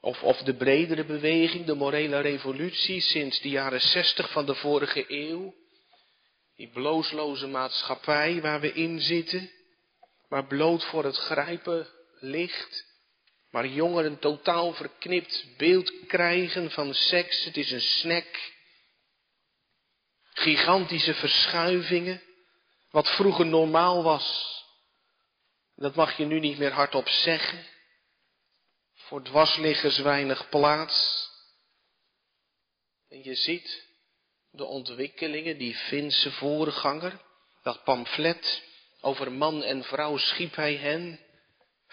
Of, 0.00 0.22
of 0.22 0.38
de 0.38 0.54
bredere 0.54 1.04
beweging, 1.04 1.66
de 1.66 1.74
morele 1.74 2.20
revolutie 2.20 3.00
sinds 3.00 3.40
de 3.40 3.48
jaren 3.48 3.80
zestig 3.80 4.30
van 4.32 4.46
de 4.46 4.54
vorige 4.54 5.04
eeuw. 5.08 5.54
Die 6.56 6.68
bloosloze 6.68 7.46
maatschappij 7.46 8.40
waar 8.40 8.60
we 8.60 8.72
in 8.72 9.00
zitten, 9.00 9.50
waar 10.28 10.46
bloot 10.46 10.84
voor 10.84 11.04
het 11.04 11.16
grijpen 11.16 11.88
ligt. 12.20 12.95
Waar 13.56 13.66
jongeren 13.66 14.18
totaal 14.18 14.72
verknipt 14.72 15.46
beeld 15.56 16.06
krijgen 16.06 16.70
van 16.70 16.94
seks, 16.94 17.44
het 17.44 17.56
is 17.56 17.70
een 17.70 17.80
snack. 17.80 18.52
Gigantische 20.22 21.14
verschuivingen, 21.14 22.22
wat 22.90 23.08
vroeger 23.08 23.46
normaal 23.46 24.02
was. 24.02 24.56
Dat 25.74 25.94
mag 25.94 26.16
je 26.16 26.24
nu 26.24 26.40
niet 26.40 26.58
meer 26.58 26.72
hardop 26.72 27.08
zeggen. 27.08 27.66
Voor 28.94 29.22
dwarsliggers 29.22 29.98
weinig 29.98 30.48
plaats. 30.48 31.28
En 33.08 33.24
je 33.24 33.34
ziet 33.34 33.86
de 34.50 34.64
ontwikkelingen, 34.64 35.58
die 35.58 35.74
Finse 35.74 36.32
voorganger, 36.32 37.20
dat 37.62 37.84
pamflet 37.84 38.62
over 39.00 39.32
man 39.32 39.62
en 39.62 39.84
vrouw 39.84 40.16
schiep 40.16 40.54
hij 40.54 40.74
hen 40.74 41.25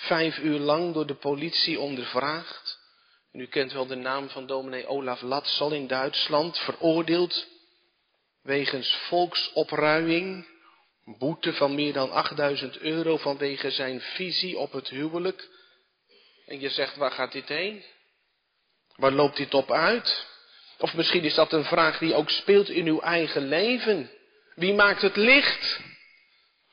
vijf 0.03 0.37
uur 0.37 0.59
lang 0.59 0.93
door 0.93 1.05
de 1.05 1.15
politie 1.15 1.79
ondervraagd. 1.79 2.79
En 3.31 3.39
u 3.39 3.47
kent 3.47 3.71
wel 3.71 3.85
de 3.85 3.95
naam 3.95 4.29
van 4.29 4.45
dominee 4.45 4.87
Olaf 4.87 5.21
Latsal 5.21 5.71
in 5.71 5.87
Duitsland, 5.87 6.59
veroordeeld 6.59 7.47
wegens 8.41 8.95
volksopruiing, 9.07 10.47
boete 11.05 11.53
van 11.53 11.75
meer 11.75 11.93
dan 11.93 12.11
8000 12.11 12.77
euro 12.77 13.17
vanwege 13.17 13.71
zijn 13.71 14.01
visie 14.01 14.57
op 14.57 14.71
het 14.71 14.89
huwelijk. 14.89 15.49
En 16.45 16.59
je 16.59 16.69
zegt, 16.69 16.95
waar 16.95 17.11
gaat 17.11 17.31
dit 17.31 17.47
heen? 17.47 17.83
Waar 18.95 19.11
loopt 19.11 19.37
dit 19.37 19.53
op 19.53 19.71
uit? 19.71 20.27
Of 20.77 20.93
misschien 20.93 21.23
is 21.23 21.33
dat 21.33 21.53
een 21.53 21.65
vraag 21.65 21.97
die 21.97 22.13
ook 22.13 22.29
speelt 22.29 22.69
in 22.69 22.87
uw 22.87 22.99
eigen 22.99 23.47
leven. 23.47 24.11
Wie 24.55 24.73
maakt 24.73 25.01
het 25.01 25.15
licht? 25.15 25.79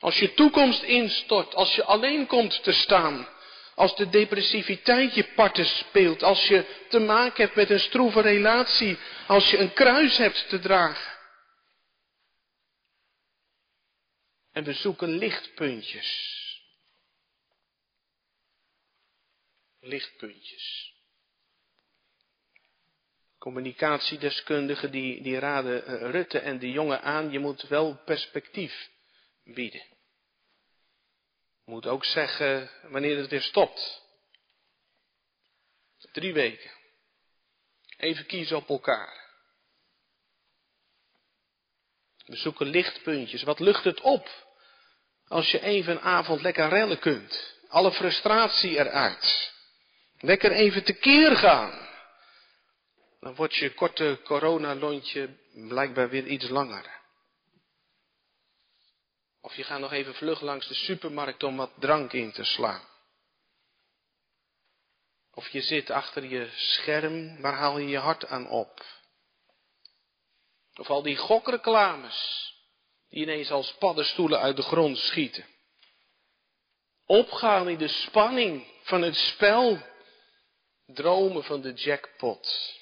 Als 0.00 0.18
je 0.18 0.34
toekomst 0.34 0.82
instort, 0.82 1.54
als 1.54 1.74
je 1.74 1.84
alleen 1.84 2.26
komt 2.26 2.62
te 2.62 2.72
staan, 2.72 3.28
als 3.74 3.96
de 3.96 4.08
depressiviteit 4.08 5.14
je 5.14 5.24
parten 5.34 5.66
speelt, 5.66 6.22
als 6.22 6.48
je 6.48 6.84
te 6.88 6.98
maken 6.98 7.44
hebt 7.44 7.56
met 7.56 7.70
een 7.70 7.80
stroeve 7.80 8.20
relatie, 8.20 8.98
als 9.26 9.50
je 9.50 9.58
een 9.58 9.72
kruis 9.72 10.16
hebt 10.16 10.48
te 10.48 10.58
dragen. 10.58 11.18
En 14.52 14.64
we 14.64 14.72
zoeken 14.72 15.08
lichtpuntjes. 15.08 16.38
Lichtpuntjes. 19.80 20.94
Communicatiedeskundigen 23.38 24.90
die, 24.90 25.22
die 25.22 25.38
raden 25.38 25.86
eh, 25.86 26.10
Rutte 26.10 26.38
en 26.38 26.58
de 26.58 26.70
jongen 26.70 27.02
aan, 27.02 27.30
je 27.30 27.38
moet 27.38 27.62
wel 27.62 28.02
perspectief 28.04 28.90
bieden. 29.44 29.89
Moet 31.70 31.86
ook 31.86 32.04
zeggen 32.04 32.70
wanneer 32.82 33.16
het 33.16 33.30
weer 33.30 33.42
stopt. 33.42 34.02
Drie 36.12 36.32
weken. 36.32 36.70
Even 37.96 38.26
kiezen 38.26 38.56
op 38.56 38.68
elkaar. 38.68 39.28
We 42.26 42.36
zoeken 42.36 42.66
lichtpuntjes. 42.66 43.42
Wat 43.42 43.60
lucht 43.60 43.84
het 43.84 44.00
op? 44.00 44.28
Als 45.26 45.50
je 45.50 45.62
even 45.62 45.92
een 45.92 46.00
avond 46.00 46.40
lekker 46.40 46.68
rellen 46.68 46.98
kunt. 46.98 47.58
Alle 47.68 47.92
frustratie 47.92 48.78
eruit. 48.78 49.52
Lekker 50.18 50.52
even 50.52 50.84
tekeer 50.84 51.36
gaan. 51.36 51.88
Dan 53.20 53.34
wordt 53.34 53.54
je 53.54 53.74
korte 53.74 54.20
coronalontje 54.24 55.36
blijkbaar 55.68 56.08
weer 56.08 56.26
iets 56.26 56.48
langer. 56.48 56.99
Of 59.40 59.54
je 59.54 59.64
gaat 59.64 59.80
nog 59.80 59.92
even 59.92 60.14
vlug 60.14 60.40
langs 60.40 60.68
de 60.68 60.74
supermarkt 60.74 61.42
om 61.42 61.56
wat 61.56 61.72
drank 61.78 62.12
in 62.12 62.32
te 62.32 62.44
slaan. 62.44 62.88
Of 65.34 65.48
je 65.48 65.60
zit 65.60 65.90
achter 65.90 66.24
je 66.24 66.50
scherm, 66.56 67.40
waar 67.40 67.56
haal 67.56 67.78
je 67.78 67.88
je 67.88 67.98
hart 67.98 68.26
aan 68.26 68.48
op? 68.48 68.84
Of 70.74 70.90
al 70.90 71.02
die 71.02 71.16
gokreclames, 71.16 72.50
die 73.08 73.22
ineens 73.22 73.50
als 73.50 73.74
paddenstoelen 73.78 74.40
uit 74.40 74.56
de 74.56 74.62
grond 74.62 74.98
schieten. 74.98 75.44
Opgaan 77.06 77.68
in 77.68 77.78
de 77.78 77.88
spanning 77.88 78.66
van 78.82 79.02
het 79.02 79.16
spel. 79.16 79.88
Dromen 80.86 81.44
van 81.44 81.60
de 81.60 81.72
jackpot. 81.72 82.74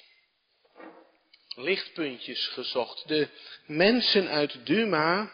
Lichtpuntjes 1.55 2.47
gezocht. 2.47 3.09
De 3.09 3.29
mensen 3.67 4.29
uit 4.29 4.67
Duma, 4.67 5.33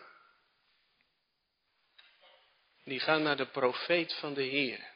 die 2.84 3.00
gaan 3.00 3.22
naar 3.22 3.36
de 3.36 3.46
profeet 3.46 4.14
van 4.14 4.34
de 4.34 4.42
Heer. 4.42 4.92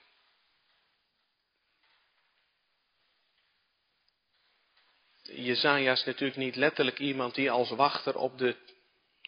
Jezaja 5.22 5.92
is 5.92 6.04
natuurlijk 6.04 6.38
niet 6.38 6.56
letterlijk 6.56 6.98
iemand 6.98 7.34
die 7.34 7.50
als 7.50 7.70
wachter 7.70 8.16
op 8.16 8.38
de 8.38 8.56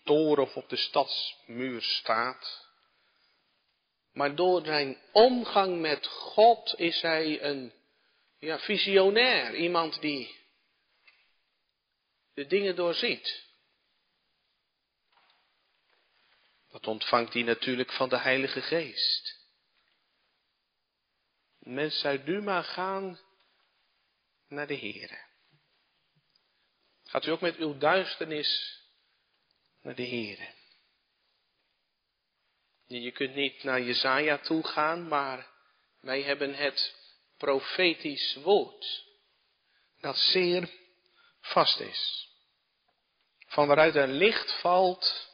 toren 0.05 0.43
of 0.43 0.57
op 0.57 0.69
de 0.69 0.77
stadsmuur 0.77 1.83
staat. 1.83 2.69
Maar 4.13 4.35
door 4.35 4.65
zijn 4.65 4.99
omgang 5.13 5.81
met 5.81 6.07
God 6.07 6.75
is 6.79 7.01
hij 7.01 7.43
een 7.43 7.73
ja, 8.39 8.59
visionair. 8.59 9.55
Iemand 9.55 10.01
die 10.01 10.39
de 12.35 12.47
dingen 12.47 12.77
doorziet. 12.77 13.49
Dat 16.71 16.87
ontvangt 16.87 17.33
hij 17.33 17.43
natuurlijk 17.43 17.93
van 17.93 18.09
de 18.09 18.19
Heilige 18.19 18.63
Geest. 18.63 19.39
Mensen 21.59 22.11
uit 22.11 22.27
Duma 22.27 22.63
gaan 22.63 23.19
naar 24.49 24.67
de 24.67 24.75
Heer. 24.75 25.29
Gaat 27.05 27.27
u 27.27 27.31
ook 27.31 27.41
met 27.41 27.57
uw 27.57 27.79
duisternis 27.79 28.81
naar 29.81 29.95
de 29.95 30.03
Heer. 30.03 30.55
Je 32.87 33.13
kunt 33.13 33.35
niet 33.35 33.63
naar 33.63 33.81
Jezaja 33.81 34.39
toe 34.39 34.67
gaan, 34.67 35.09
maar 35.09 35.49
wij 36.01 36.23
hebben 36.23 36.55
het 36.55 36.95
profetisch 37.37 38.35
woord. 38.35 39.05
Dat 40.01 40.17
zeer 40.17 40.71
vast 41.41 41.81
is. 41.81 42.29
Van 43.47 43.67
waaruit 43.67 43.95
er 43.95 44.09
licht 44.09 44.61
valt 44.61 45.30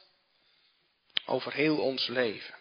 over 1.27 1.53
heel 1.53 1.79
ons 1.79 2.07
leven. 2.07 2.55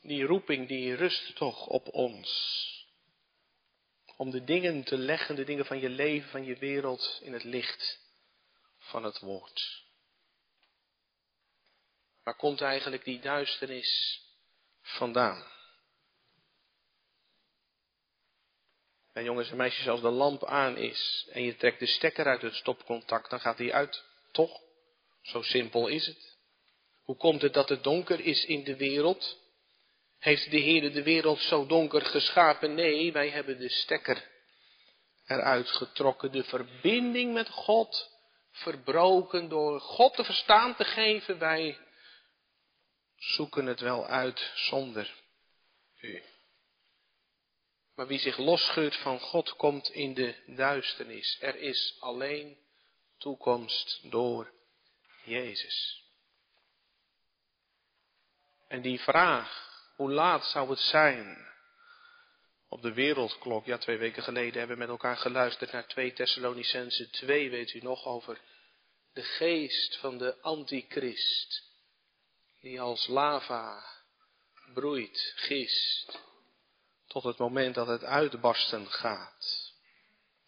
Die 0.00 0.24
roeping 0.24 0.68
die 0.68 0.94
rust 0.94 1.36
toch 1.36 1.66
op 1.66 1.88
ons. 1.88 2.66
Om 4.16 4.30
de 4.30 4.44
dingen 4.44 4.84
te 4.84 4.98
leggen, 4.98 5.36
de 5.36 5.44
dingen 5.44 5.66
van 5.66 5.80
je 5.80 5.88
leven, 5.88 6.30
van 6.30 6.44
je 6.44 6.56
wereld, 6.56 7.20
in 7.22 7.32
het 7.32 7.44
licht 7.44 8.00
van 8.78 9.04
het 9.04 9.18
woord. 9.18 9.84
Waar 12.22 12.36
komt 12.36 12.60
eigenlijk 12.60 13.04
die 13.04 13.20
duisternis 13.20 14.22
vandaan? 14.80 15.46
En 19.12 19.24
jongens 19.24 19.50
en 19.50 19.56
meisjes, 19.56 19.88
als 19.88 20.00
de 20.00 20.10
lamp 20.10 20.44
aan 20.44 20.76
is 20.76 21.28
en 21.30 21.42
je 21.42 21.56
trekt 21.56 21.78
de 21.78 21.86
stekker 21.86 22.26
uit 22.26 22.42
het 22.42 22.54
stopcontact, 22.54 23.30
dan 23.30 23.40
gaat 23.40 23.56
die 23.56 23.74
uit, 23.74 24.04
toch? 24.32 24.67
Zo 25.22 25.42
simpel 25.42 25.86
is 25.86 26.06
het. 26.06 26.36
Hoe 27.02 27.16
komt 27.16 27.42
het 27.42 27.54
dat 27.54 27.68
het 27.68 27.82
donker 27.82 28.20
is 28.20 28.44
in 28.44 28.64
de 28.64 28.76
wereld? 28.76 29.38
Heeft 30.18 30.50
de 30.50 30.58
Heer 30.58 30.92
de 30.92 31.02
wereld 31.02 31.40
zo 31.40 31.66
donker 31.66 32.04
geschapen? 32.04 32.74
Nee, 32.74 33.12
wij 33.12 33.30
hebben 33.30 33.58
de 33.58 33.68
stekker 33.68 34.28
eruit 35.26 35.68
getrokken. 35.68 36.32
De 36.32 36.44
verbinding 36.44 37.32
met 37.32 37.48
God 37.48 38.10
verbroken 38.50 39.48
door 39.48 39.80
God 39.80 40.14
te 40.14 40.24
verstaan 40.24 40.76
te 40.76 40.84
geven. 40.84 41.38
Wij 41.38 41.78
zoeken 43.16 43.66
het 43.66 43.80
wel 43.80 44.06
uit 44.06 44.52
zonder 44.54 45.14
u. 46.00 46.22
Maar 47.94 48.06
wie 48.06 48.18
zich 48.18 48.38
losscheurt 48.38 48.96
van 48.96 49.20
God 49.20 49.56
komt 49.56 49.88
in 49.88 50.14
de 50.14 50.34
duisternis. 50.46 51.38
Er 51.40 51.56
is 51.56 51.96
alleen 52.00 52.58
toekomst 53.18 54.00
door 54.10 54.52
Jezus. 55.28 56.02
En 58.68 58.82
die 58.82 59.00
vraag, 59.00 59.82
hoe 59.96 60.10
laat 60.10 60.44
zou 60.44 60.70
het 60.70 60.78
zijn? 60.78 61.46
Op 62.68 62.82
de 62.82 62.92
wereldklok, 62.92 63.64
ja 63.64 63.78
twee 63.78 63.98
weken 63.98 64.22
geleden 64.22 64.58
hebben 64.58 64.76
we 64.76 64.82
met 64.82 64.90
elkaar 64.90 65.16
geluisterd 65.16 65.72
naar 65.72 65.86
2 65.86 66.12
Thessalonicense 66.12 67.10
2, 67.10 67.50
weet 67.50 67.74
u 67.74 67.78
nog, 67.78 68.04
over 68.04 68.40
de 69.12 69.22
geest 69.22 69.96
van 69.96 70.18
de 70.18 70.40
antichrist 70.40 71.66
die 72.60 72.80
als 72.80 73.06
lava 73.06 73.84
broeit, 74.74 75.32
gist, 75.36 76.18
tot 77.06 77.22
het 77.24 77.38
moment 77.38 77.74
dat 77.74 77.86
het 77.86 78.04
uitbarsten 78.04 78.90
gaat. 78.90 79.72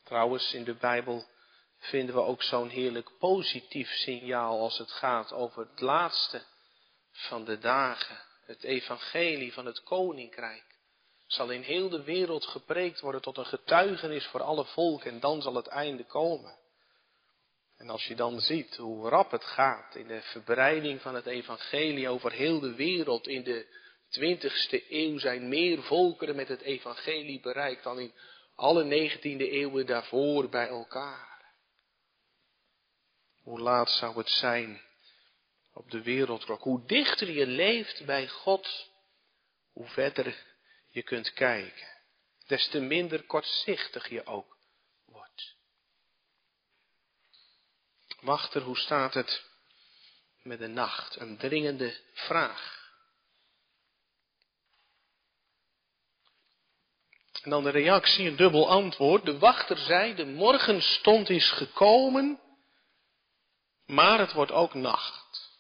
Trouwens, 0.05 0.53
in 0.53 0.65
de 0.65 0.75
Bijbel 0.75 1.29
vinden 1.81 2.15
we 2.15 2.21
ook 2.21 2.43
zo'n 2.43 2.69
heerlijk 2.69 3.11
positief 3.19 3.89
signaal 3.89 4.61
als 4.61 4.79
het 4.79 4.91
gaat 4.91 5.33
over 5.33 5.67
het 5.71 5.81
laatste 5.81 6.43
van 7.11 7.45
de 7.45 7.59
dagen. 7.59 8.19
Het 8.47 8.63
evangelie 8.63 9.53
van 9.53 9.67
het 9.67 9.83
koninkrijk 9.83 10.65
zal 11.27 11.51
in 11.51 11.63
heel 11.63 11.89
de 11.89 12.03
wereld 12.03 12.47
gepreekt 12.47 13.01
worden 13.01 13.21
tot 13.21 13.37
een 13.37 13.47
getuigenis 13.47 14.27
voor 14.27 14.43
alle 14.43 14.65
volken 14.65 15.11
en 15.11 15.21
dan 15.21 15.43
zal 15.43 15.55
het 15.55 15.67
einde 15.67 16.05
komen. 16.05 16.59
En 17.77 17.91
als 17.91 18.05
je 18.05 18.15
dan 18.15 18.41
ziet 18.41 18.77
hoe 18.77 19.09
rap 19.09 19.31
het 19.31 19.45
gaat 19.45 19.95
in 19.95 20.07
de 20.07 20.21
verbreiding 20.23 21.01
van 21.01 21.15
het 21.15 21.27
evangelie 21.27 22.09
over 22.09 22.33
heel 22.33 22.61
de 22.61 22.75
wereld, 22.75 23.27
in 23.27 23.45
de 23.45 23.67
twintigste 24.09 24.85
eeuw 24.89 25.19
zijn 25.19 25.49
meer 25.49 25.83
volkeren 25.83 26.37
met 26.37 26.49
het 26.49 26.61
evangelie 26.61 27.41
bereikt 27.41 27.83
dan 27.83 27.99
in 27.99 28.13
alle 28.55 28.85
negentiende 28.85 29.51
eeuwen 29.51 29.87
daarvoor 29.87 30.49
bij 30.49 30.69
elkaar. 30.69 31.30
Hoe 33.51 33.61
laat 33.61 33.91
zou 33.91 34.17
het 34.19 34.31
zijn 34.31 34.83
op 35.73 35.91
de 35.91 36.03
wereldklok? 36.03 36.63
Hoe 36.63 36.87
dichter 36.87 37.31
je 37.31 37.47
leeft 37.47 38.05
bij 38.05 38.29
God, 38.29 38.91
hoe 39.73 39.87
verder 39.87 40.45
je 40.89 41.03
kunt 41.03 41.33
kijken. 41.33 41.89
Des 42.47 42.69
te 42.69 42.81
minder 42.81 43.23
kortzichtig 43.23 44.09
je 44.09 44.27
ook 44.27 44.59
Wachter, 48.21 48.63
hoe 48.63 48.79
staat 48.79 49.15
het 49.15 49.45
met 50.43 50.59
de 50.59 50.67
nacht? 50.67 51.17
Een 51.17 51.37
dringende 51.37 52.01
vraag. 52.13 52.93
En 57.43 57.51
dan 57.51 57.65
de 57.65 57.71
reactie, 57.71 58.29
een 58.29 58.37
dubbel 58.37 58.69
antwoord. 58.69 59.25
De 59.25 59.39
wachter 59.39 59.79
zei, 59.79 60.15
de 60.15 60.27
morgenstond 60.27 61.29
is 61.29 61.51
gekomen, 61.51 62.41
maar 63.91 64.19
het 64.19 64.33
wordt 64.33 64.53
ook 64.53 64.75
nacht. 64.75 65.59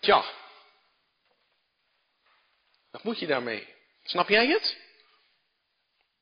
Tja, 0.00 0.24
wat 2.90 3.02
moet 3.02 3.18
je 3.18 3.26
daarmee? 3.26 3.74
Snap 4.02 4.28
jij 4.28 4.46
het? 4.46 4.78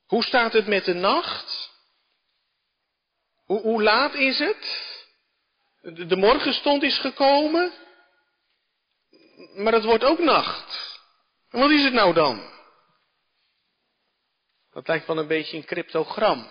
Hoe 0.06 0.24
staat 0.24 0.52
het 0.52 0.66
met 0.66 0.84
de 0.84 0.94
nacht? 0.94 1.74
Hoe, 3.44 3.60
hoe 3.60 3.82
laat 3.82 4.14
is 4.14 4.38
het? 4.38 4.94
De, 5.80 6.06
de 6.06 6.16
morgenstond 6.16 6.82
is 6.82 6.98
gekomen. 6.98 7.72
Maar 9.54 9.72
het 9.72 9.84
wordt 9.84 10.04
ook 10.04 10.18
nacht. 10.18 11.00
En 11.50 11.60
wat 11.60 11.70
is 11.70 11.84
het 11.84 11.92
nou 11.92 12.14
dan? 12.14 12.54
Dat 14.70 14.88
lijkt 14.88 15.06
wel 15.06 15.18
een 15.18 15.26
beetje 15.26 15.56
een 15.56 15.64
cryptogram. 15.64 16.50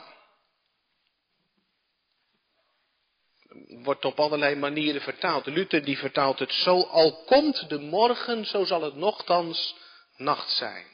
Wordt 3.68 4.06
op 4.06 4.20
allerlei 4.20 4.56
manieren 4.56 5.02
vertaald. 5.02 5.46
Luther 5.46 5.86
die 5.86 5.98
vertaalt 5.98 6.40
het 6.40 6.54
zo, 6.54 6.82
al 6.82 7.24
komt 7.24 7.70
de 7.70 7.80
morgen, 7.80 8.46
zo 8.46 8.64
zal 8.64 8.82
het 8.82 8.96
nochtans 8.96 9.76
nacht 10.16 10.50
zijn. 10.50 10.86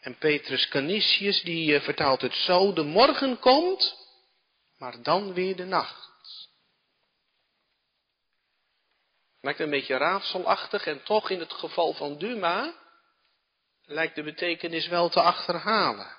En 0.00 0.18
Petrus 0.18 0.68
Canisius 0.68 1.42
die 1.42 1.74
eh, 1.74 1.82
vertaalt 1.82 2.20
het 2.20 2.34
zo, 2.34 2.72
de 2.72 2.82
morgen 2.82 3.38
komt, 3.38 3.96
maar 4.78 5.02
dan 5.02 5.32
weer 5.32 5.56
de 5.56 5.64
nacht. 5.64 6.06
Lijkt 9.40 9.60
een 9.60 9.70
beetje 9.70 9.96
raadselachtig 9.96 10.86
en 10.86 11.02
toch 11.02 11.30
in 11.30 11.40
het 11.40 11.52
geval 11.52 11.92
van 11.92 12.18
Duma 12.18 12.74
lijkt 13.82 14.14
de 14.14 14.22
betekenis 14.22 14.88
wel 14.88 15.08
te 15.08 15.20
achterhalen. 15.20 16.16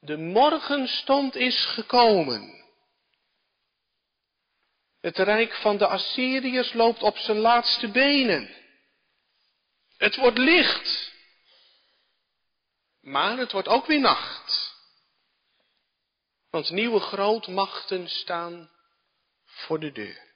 De 0.00 0.16
morgenstond 0.16 1.36
is 1.36 1.64
gekomen. 1.64 2.65
Het 5.06 5.18
rijk 5.18 5.54
van 5.54 5.76
de 5.76 5.86
Assyriërs 5.86 6.72
loopt 6.72 7.02
op 7.02 7.16
zijn 7.16 7.36
laatste 7.36 7.88
benen. 7.88 8.54
Het 9.96 10.16
wordt 10.16 10.38
licht. 10.38 11.12
Maar 13.00 13.38
het 13.38 13.52
wordt 13.52 13.68
ook 13.68 13.86
weer 13.86 14.00
nacht. 14.00 14.74
Want 16.50 16.70
nieuwe 16.70 17.00
grootmachten 17.00 18.08
staan 18.08 18.70
voor 19.44 19.80
de 19.80 19.92
deur. 19.92 20.34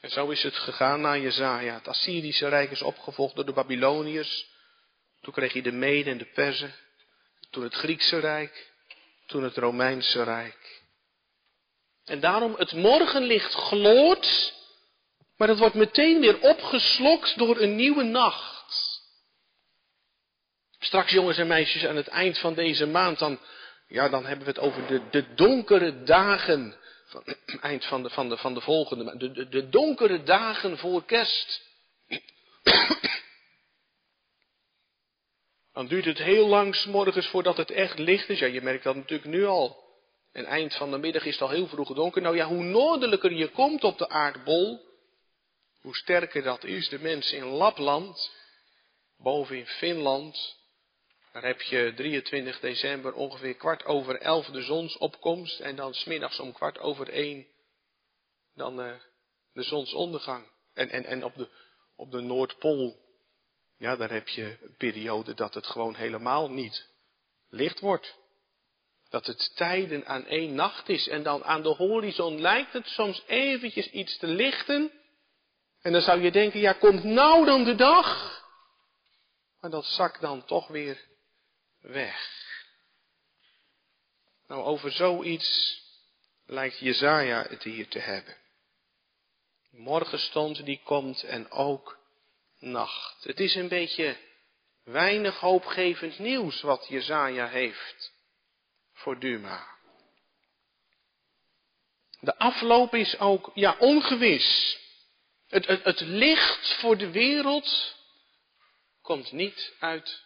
En 0.00 0.10
zo 0.10 0.30
is 0.30 0.42
het 0.42 0.56
gegaan 0.56 1.00
na 1.00 1.16
Jezaja. 1.16 1.74
Het 1.74 1.88
Assyrische 1.88 2.48
rijk 2.48 2.70
is 2.70 2.82
opgevolgd 2.82 3.34
door 3.34 3.46
de 3.46 3.52
Babyloniërs. 3.52 4.50
Toen 5.20 5.32
kreeg 5.32 5.52
je 5.52 5.62
de 5.62 5.72
Meden 5.72 6.12
en 6.12 6.18
de 6.18 6.32
Perzen. 6.32 6.74
Toen 7.50 7.62
het 7.62 7.74
Griekse 7.74 8.18
rijk. 8.18 8.72
Toen 9.26 9.42
het 9.42 9.56
Romeinse 9.56 10.22
rijk. 10.22 10.61
En 12.04 12.20
daarom 12.20 12.54
het 12.58 12.72
morgenlicht 12.72 13.54
gloort, 13.54 14.54
maar 15.36 15.48
het 15.48 15.58
wordt 15.58 15.74
meteen 15.74 16.20
weer 16.20 16.40
opgeslokt 16.40 17.38
door 17.38 17.60
een 17.60 17.76
nieuwe 17.76 18.02
nacht. 18.02 19.00
Straks 20.78 21.10
jongens 21.10 21.38
en 21.38 21.46
meisjes 21.46 21.86
aan 21.86 21.96
het 21.96 22.08
eind 22.08 22.38
van 22.38 22.54
deze 22.54 22.86
maand, 22.86 23.18
dan, 23.18 23.38
ja, 23.88 24.08
dan 24.08 24.26
hebben 24.26 24.44
we 24.44 24.50
het 24.50 24.60
over 24.60 24.86
de, 24.86 25.00
de 25.10 25.34
donkere 25.34 26.02
dagen, 26.02 26.76
van, 27.04 27.24
eind 27.60 27.84
van 27.84 28.02
de, 28.02 28.10
van 28.10 28.28
de, 28.28 28.36
van 28.36 28.54
de 28.54 28.60
volgende 28.60 29.04
maand, 29.04 29.20
de, 29.20 29.48
de, 29.48 29.68
donkere 29.68 30.22
dagen 30.22 30.78
voor 30.78 31.04
kerst. 31.04 31.62
Dan 35.72 35.86
duurt 35.86 36.04
het 36.04 36.18
heel 36.18 36.46
lang 36.48 36.84
morgens 36.84 37.26
voordat 37.26 37.56
het 37.56 37.70
echt 37.70 37.98
licht 37.98 38.28
is. 38.28 38.38
Ja, 38.38 38.46
je 38.46 38.62
merkt 38.62 38.84
dat 38.84 38.96
natuurlijk 38.96 39.30
nu 39.30 39.44
al. 39.44 39.81
En 40.32 40.44
eind 40.44 40.74
van 40.74 40.90
de 40.90 40.98
middag 40.98 41.24
is 41.24 41.32
het 41.32 41.42
al 41.42 41.48
heel 41.48 41.66
vroeg 41.66 41.94
donker. 41.94 42.22
Nou 42.22 42.36
ja, 42.36 42.46
hoe 42.46 42.64
noordelijker 42.64 43.32
je 43.32 43.48
komt 43.48 43.84
op 43.84 43.98
de 43.98 44.08
aardbol, 44.08 44.80
hoe 45.80 45.96
sterker 45.96 46.42
dat 46.42 46.64
is. 46.64 46.88
De 46.88 46.98
mensen 46.98 47.38
in 47.38 47.44
Lapland, 47.44 48.30
boven 49.16 49.56
in 49.56 49.66
Finland, 49.66 50.56
daar 51.32 51.44
heb 51.44 51.60
je 51.60 51.92
23 51.96 52.60
december 52.60 53.14
ongeveer 53.14 53.54
kwart 53.54 53.84
over 53.84 54.20
elf 54.20 54.46
de 54.46 54.62
zonsopkomst. 54.62 55.60
En 55.60 55.76
dan 55.76 55.94
smiddags 55.94 56.40
om 56.40 56.52
kwart 56.52 56.78
over 56.78 57.08
één 57.08 57.46
dan 58.54 58.80
uh, 58.80 58.94
de 59.52 59.62
zonsondergang. 59.62 60.46
En, 60.74 60.90
en, 60.90 61.04
en 61.04 61.24
op, 61.24 61.34
de, 61.34 61.48
op 61.96 62.10
de 62.10 62.20
Noordpool, 62.20 62.96
ja, 63.78 63.96
daar 63.96 64.10
heb 64.10 64.28
je 64.28 64.58
een 64.62 64.74
periode 64.76 65.34
dat 65.34 65.54
het 65.54 65.66
gewoon 65.66 65.94
helemaal 65.94 66.50
niet 66.50 66.88
licht 67.48 67.80
wordt. 67.80 68.20
Dat 69.12 69.26
het 69.26 69.56
tijden 69.56 70.06
aan 70.06 70.26
één 70.26 70.54
nacht 70.54 70.88
is 70.88 71.08
en 71.08 71.22
dan 71.22 71.44
aan 71.44 71.62
de 71.62 71.68
horizon 71.68 72.40
lijkt 72.40 72.72
het 72.72 72.86
soms 72.86 73.22
eventjes 73.26 73.90
iets 73.90 74.18
te 74.18 74.26
lichten. 74.26 74.92
En 75.82 75.92
dan 75.92 76.00
zou 76.00 76.20
je 76.22 76.30
denken, 76.30 76.60
ja, 76.60 76.72
komt 76.72 77.04
nou 77.04 77.44
dan 77.44 77.64
de 77.64 77.74
dag? 77.74 78.40
Maar 79.60 79.70
dat 79.70 79.84
zakt 79.84 80.20
dan 80.20 80.44
toch 80.44 80.68
weer 80.68 81.04
weg. 81.80 82.30
Nou, 84.46 84.62
over 84.62 84.92
zoiets 84.92 85.80
lijkt 86.46 86.78
Jezaja 86.78 87.46
het 87.48 87.62
hier 87.62 87.88
te 87.88 87.98
hebben. 87.98 88.36
Morgenstond 89.70 90.64
die 90.64 90.80
komt 90.84 91.22
en 91.22 91.50
ook 91.50 91.98
nacht. 92.58 93.24
Het 93.24 93.40
is 93.40 93.54
een 93.54 93.68
beetje 93.68 94.16
weinig 94.84 95.38
hoopgevend 95.38 96.18
nieuws 96.18 96.60
wat 96.60 96.86
Jezaja 96.88 97.48
heeft 97.48 98.11
voor 99.02 99.18
Duma. 99.18 99.66
De 102.20 102.38
afloop 102.38 102.94
is 102.94 103.18
ook, 103.18 103.50
ja, 103.54 103.76
ongewis. 103.78 104.78
Het, 105.48 105.66
het, 105.66 105.84
het 105.84 106.00
licht 106.00 106.74
voor 106.80 106.96
de 106.96 107.10
wereld 107.10 107.96
komt 109.00 109.32
niet 109.32 109.72
uit 109.78 110.22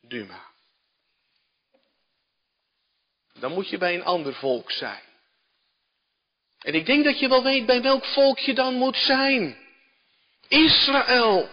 Duma. 0.00 0.46
Dan 3.32 3.52
moet 3.52 3.68
je 3.68 3.78
bij 3.78 3.94
een 3.94 4.04
ander 4.04 4.34
volk 4.34 4.70
zijn. 4.70 5.02
En 6.58 6.74
ik 6.74 6.86
denk 6.86 7.04
dat 7.04 7.18
je 7.18 7.28
wel 7.28 7.42
weet 7.42 7.66
bij 7.66 7.82
welk 7.82 8.04
volk 8.04 8.38
je 8.38 8.54
dan 8.54 8.74
moet 8.74 8.96
zijn. 8.96 9.58
Israël. 10.48 11.48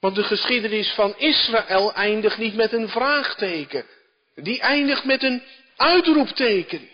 Want 0.00 0.14
de 0.14 0.24
geschiedenis 0.24 0.92
van 0.92 1.18
Israël 1.18 1.92
eindigt 1.94 2.38
niet 2.38 2.54
met 2.54 2.72
een 2.72 2.88
vraagteken. 2.88 3.86
Die 4.42 4.60
eindigt 4.60 5.04
met 5.04 5.22
een 5.22 5.42
uitroepteken. 5.76 6.88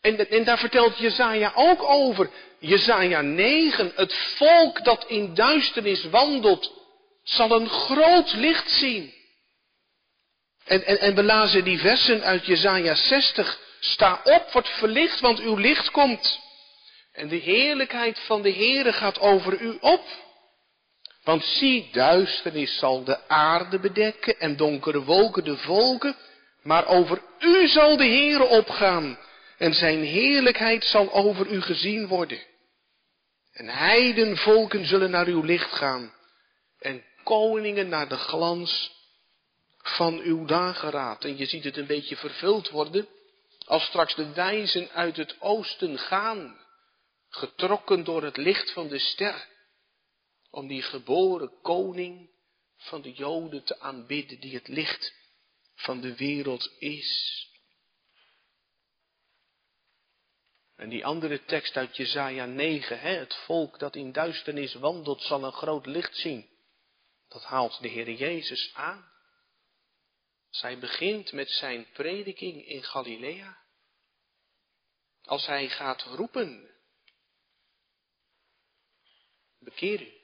En, 0.00 0.44
daar 0.44 0.58
vertelt 0.58 0.98
Jezaja 0.98 1.52
ook 1.54 1.82
over. 1.82 2.30
Jezaja 2.58 3.20
9, 3.20 3.92
het 3.94 4.14
volk 4.14 4.84
dat 4.84 5.04
in 5.06 5.34
duisternis 5.34 6.04
wandelt, 6.04 6.72
zal 7.22 7.50
een 7.50 7.68
groot 7.68 8.32
licht 8.32 8.70
zien. 8.70 9.14
En, 10.64 10.84
en, 10.84 11.00
en 11.00 11.14
we 11.14 11.22
lazen 11.22 11.64
die 11.64 11.78
versen 11.78 12.22
uit 12.22 12.46
Jezaja 12.46 12.94
60. 12.94 13.60
Sta 13.80 14.20
op, 14.24 14.52
wordt 14.52 14.68
verlicht, 14.68 15.20
want 15.20 15.40
uw 15.40 15.56
licht 15.56 15.90
komt. 15.90 16.40
En 17.12 17.28
de 17.28 17.36
heerlijkheid 17.36 18.18
van 18.18 18.42
de 18.42 18.52
Heere 18.52 18.92
gaat 18.92 19.18
over 19.18 19.60
u 19.60 19.76
op. 19.80 20.04
Want 21.22 21.44
zie, 21.44 21.88
duisternis 21.92 22.78
zal 22.78 23.04
de 23.04 23.28
aarde 23.28 23.78
bedekken 23.78 24.38
en 24.38 24.56
donkere 24.56 25.02
wolken 25.04 25.44
de 25.44 25.56
volken, 25.56 26.16
maar 26.62 26.86
over 26.86 27.22
u 27.38 27.68
zal 27.68 27.96
de 27.96 28.06
Heere 28.06 28.44
opgaan 28.44 29.18
en 29.58 29.74
zijn 29.74 30.02
heerlijkheid 30.02 30.84
zal 30.84 31.12
over 31.12 31.46
u 31.46 31.60
gezien 31.60 32.06
worden. 32.06 32.38
En 33.52 33.68
heidenvolken 33.68 34.86
zullen 34.86 35.10
naar 35.10 35.26
uw 35.26 35.42
licht 35.42 35.72
gaan 35.72 36.14
en 36.78 37.04
koningen 37.24 37.88
naar 37.88 38.08
de 38.08 38.16
glans 38.16 38.98
van 39.82 40.20
uw 40.20 40.44
dageraad. 40.44 41.24
En 41.24 41.36
je 41.36 41.46
ziet 41.46 41.64
het 41.64 41.76
een 41.76 41.86
beetje 41.86 42.16
vervuld 42.16 42.70
worden 42.70 43.08
als 43.66 43.84
straks 43.84 44.14
de 44.14 44.32
wijzen 44.32 44.88
uit 44.90 45.16
het 45.16 45.36
oosten 45.38 45.98
gaan, 45.98 46.58
getrokken 47.28 48.04
door 48.04 48.22
het 48.22 48.36
licht 48.36 48.72
van 48.72 48.88
de 48.88 48.98
ster 48.98 49.46
om 50.50 50.66
die 50.66 50.82
geboren 50.82 51.60
koning 51.62 52.30
van 52.76 53.02
de 53.02 53.12
Joden 53.12 53.64
te 53.64 53.80
aanbidden, 53.80 54.40
die 54.40 54.54
het 54.54 54.68
licht 54.68 55.14
van 55.74 56.00
de 56.00 56.16
wereld 56.16 56.70
is. 56.78 57.38
En 60.76 60.88
die 60.88 61.06
andere 61.06 61.44
tekst 61.44 61.76
uit 61.76 61.96
Jezaja 61.96 62.44
9, 62.44 63.00
hè, 63.00 63.14
het 63.14 63.34
volk 63.34 63.78
dat 63.78 63.96
in 63.96 64.12
duisternis 64.12 64.74
wandelt 64.74 65.22
zal 65.22 65.44
een 65.44 65.52
groot 65.52 65.86
licht 65.86 66.16
zien. 66.16 66.48
Dat 67.28 67.44
haalt 67.44 67.82
de 67.82 67.88
Heer 67.88 68.10
Jezus 68.10 68.70
aan. 68.74 69.08
Zij 70.50 70.78
begint 70.78 71.32
met 71.32 71.50
zijn 71.50 71.86
prediking 71.92 72.66
in 72.66 72.82
Galilea. 72.82 73.58
Als 75.22 75.46
hij 75.46 75.68
gaat 75.68 76.02
roepen, 76.02 76.70
bekeer 79.58 80.02
u. 80.02 80.19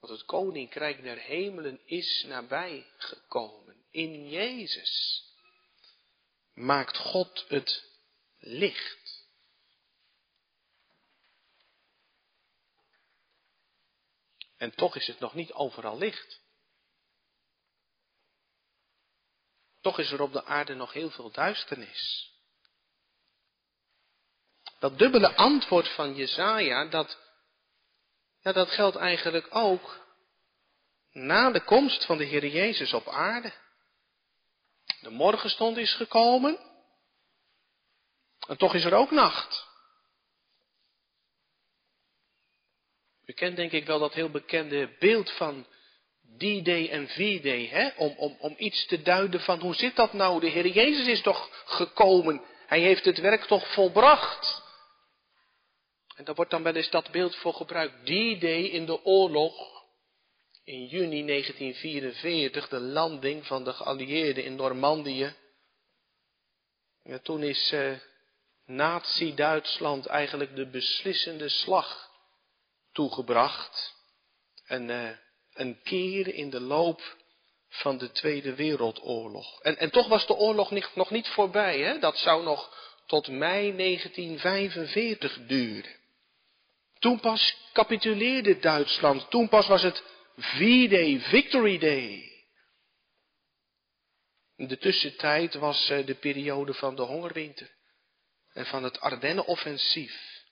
Want 0.00 0.12
het 0.12 0.24
koninkrijk 0.24 1.02
der 1.02 1.18
hemelen 1.18 1.80
is 1.84 2.24
nabij 2.28 2.86
gekomen. 2.96 3.84
In 3.90 4.28
Jezus 4.28 5.24
maakt 6.52 6.96
God 6.96 7.44
het 7.48 7.84
licht. 8.38 9.28
En 14.56 14.74
toch 14.74 14.96
is 14.96 15.06
het 15.06 15.18
nog 15.18 15.34
niet 15.34 15.52
overal 15.52 15.98
licht. 15.98 16.40
Toch 19.80 19.98
is 19.98 20.10
er 20.10 20.20
op 20.20 20.32
de 20.32 20.44
aarde 20.44 20.74
nog 20.74 20.92
heel 20.92 21.10
veel 21.10 21.30
duisternis. 21.30 22.32
Dat 24.78 24.98
dubbele 24.98 25.36
antwoord 25.36 25.88
van 25.88 26.14
Jezaja, 26.14 26.84
dat 26.84 27.18
ja, 28.42 28.52
dat 28.52 28.70
geldt 28.70 28.96
eigenlijk 28.96 29.46
ook 29.50 30.08
na 31.12 31.50
de 31.50 31.64
komst 31.64 32.04
van 32.04 32.18
de 32.18 32.24
Heer 32.24 32.46
Jezus 32.46 32.92
op 32.92 33.08
aarde. 33.08 33.52
De 35.00 35.10
morgenstond 35.10 35.76
is 35.76 35.94
gekomen. 35.94 36.58
En 38.48 38.56
toch 38.56 38.74
is 38.74 38.84
er 38.84 38.94
ook 38.94 39.10
nacht. 39.10 39.68
U 43.24 43.32
kent 43.32 43.56
denk 43.56 43.72
ik 43.72 43.86
wel 43.86 43.98
dat 43.98 44.14
heel 44.14 44.30
bekende 44.30 44.96
beeld 44.98 45.30
van 45.30 45.66
D-Day 46.36 46.88
en 46.90 47.08
V-Day, 47.08 47.66
hè? 47.66 47.90
Om, 47.96 48.14
om, 48.16 48.36
om 48.38 48.54
iets 48.58 48.86
te 48.86 49.02
duiden 49.02 49.40
van 49.40 49.60
hoe 49.60 49.74
zit 49.74 49.96
dat 49.96 50.12
nou? 50.12 50.40
De 50.40 50.48
Heer 50.48 50.66
Jezus 50.66 51.06
is 51.06 51.22
toch 51.22 51.64
gekomen. 51.64 52.42
Hij 52.66 52.80
heeft 52.80 53.04
het 53.04 53.18
werk 53.18 53.44
toch 53.44 53.72
volbracht. 53.72 54.59
En 56.20 56.26
daar 56.26 56.34
wordt 56.34 56.50
dan 56.50 56.62
wel 56.62 56.74
eens 56.74 56.90
dat 56.90 57.10
beeld 57.10 57.36
voor 57.36 57.54
gebruikt. 57.54 58.06
Die 58.06 58.38
day 58.38 58.62
in 58.62 58.86
de 58.86 59.04
oorlog, 59.04 59.84
in 60.64 60.86
juni 60.86 61.26
1944, 61.26 62.68
de 62.68 62.80
landing 62.80 63.46
van 63.46 63.64
de 63.64 63.72
geallieerden 63.72 64.44
in 64.44 64.54
Normandië. 64.54 65.34
Ja, 67.02 67.18
toen 67.18 67.42
is 67.42 67.72
uh, 67.72 67.92
Nazi-Duitsland 68.66 70.06
eigenlijk 70.06 70.56
de 70.56 70.66
beslissende 70.66 71.48
slag 71.48 72.10
toegebracht. 72.92 73.94
Een, 74.66 74.88
uh, 74.88 75.10
een 75.52 75.80
keer 75.82 76.34
in 76.34 76.50
de 76.50 76.60
loop 76.60 77.16
van 77.68 77.98
de 77.98 78.10
Tweede 78.10 78.54
Wereldoorlog. 78.54 79.60
En, 79.60 79.78
en 79.78 79.90
toch 79.90 80.08
was 80.08 80.26
de 80.26 80.34
oorlog 80.34 80.70
niet, 80.70 80.90
nog 80.94 81.10
niet 81.10 81.28
voorbij. 81.28 81.78
Hè? 81.78 81.98
Dat 81.98 82.18
zou 82.18 82.42
nog 82.42 82.78
tot 83.06 83.28
mei 83.28 83.76
1945 83.76 85.38
duren. 85.46 85.98
Toen 87.00 87.20
pas 87.20 87.56
capituleerde 87.72 88.58
Duitsland. 88.58 89.30
Toen 89.30 89.48
pas 89.48 89.66
was 89.66 89.82
het 89.82 90.02
V-Day, 90.36 91.20
Victory 91.20 91.78
Day. 91.78 92.28
De 94.56 94.78
tussentijd 94.78 95.54
was 95.54 95.90
eh, 95.90 96.06
de 96.06 96.14
periode 96.14 96.74
van 96.74 96.96
de 96.96 97.02
hongerwinter 97.02 97.70
en 98.52 98.66
van 98.66 98.82
het 98.82 99.00
Ardennenoffensief. 99.00 100.44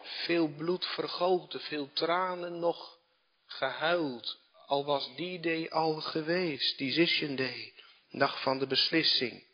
Veel 0.00 0.48
bloed 0.48 0.86
vergoten, 0.86 1.60
veel 1.60 1.92
tranen 1.92 2.58
nog 2.58 2.98
gehuild. 3.46 4.38
Al 4.66 4.84
was 4.84 5.16
die 5.16 5.40
day 5.40 5.68
al 5.68 6.00
geweest, 6.00 6.78
Decision 6.78 7.36
Day, 7.36 7.74
dag 8.10 8.42
van 8.42 8.58
de 8.58 8.66
beslissing. 8.66 9.46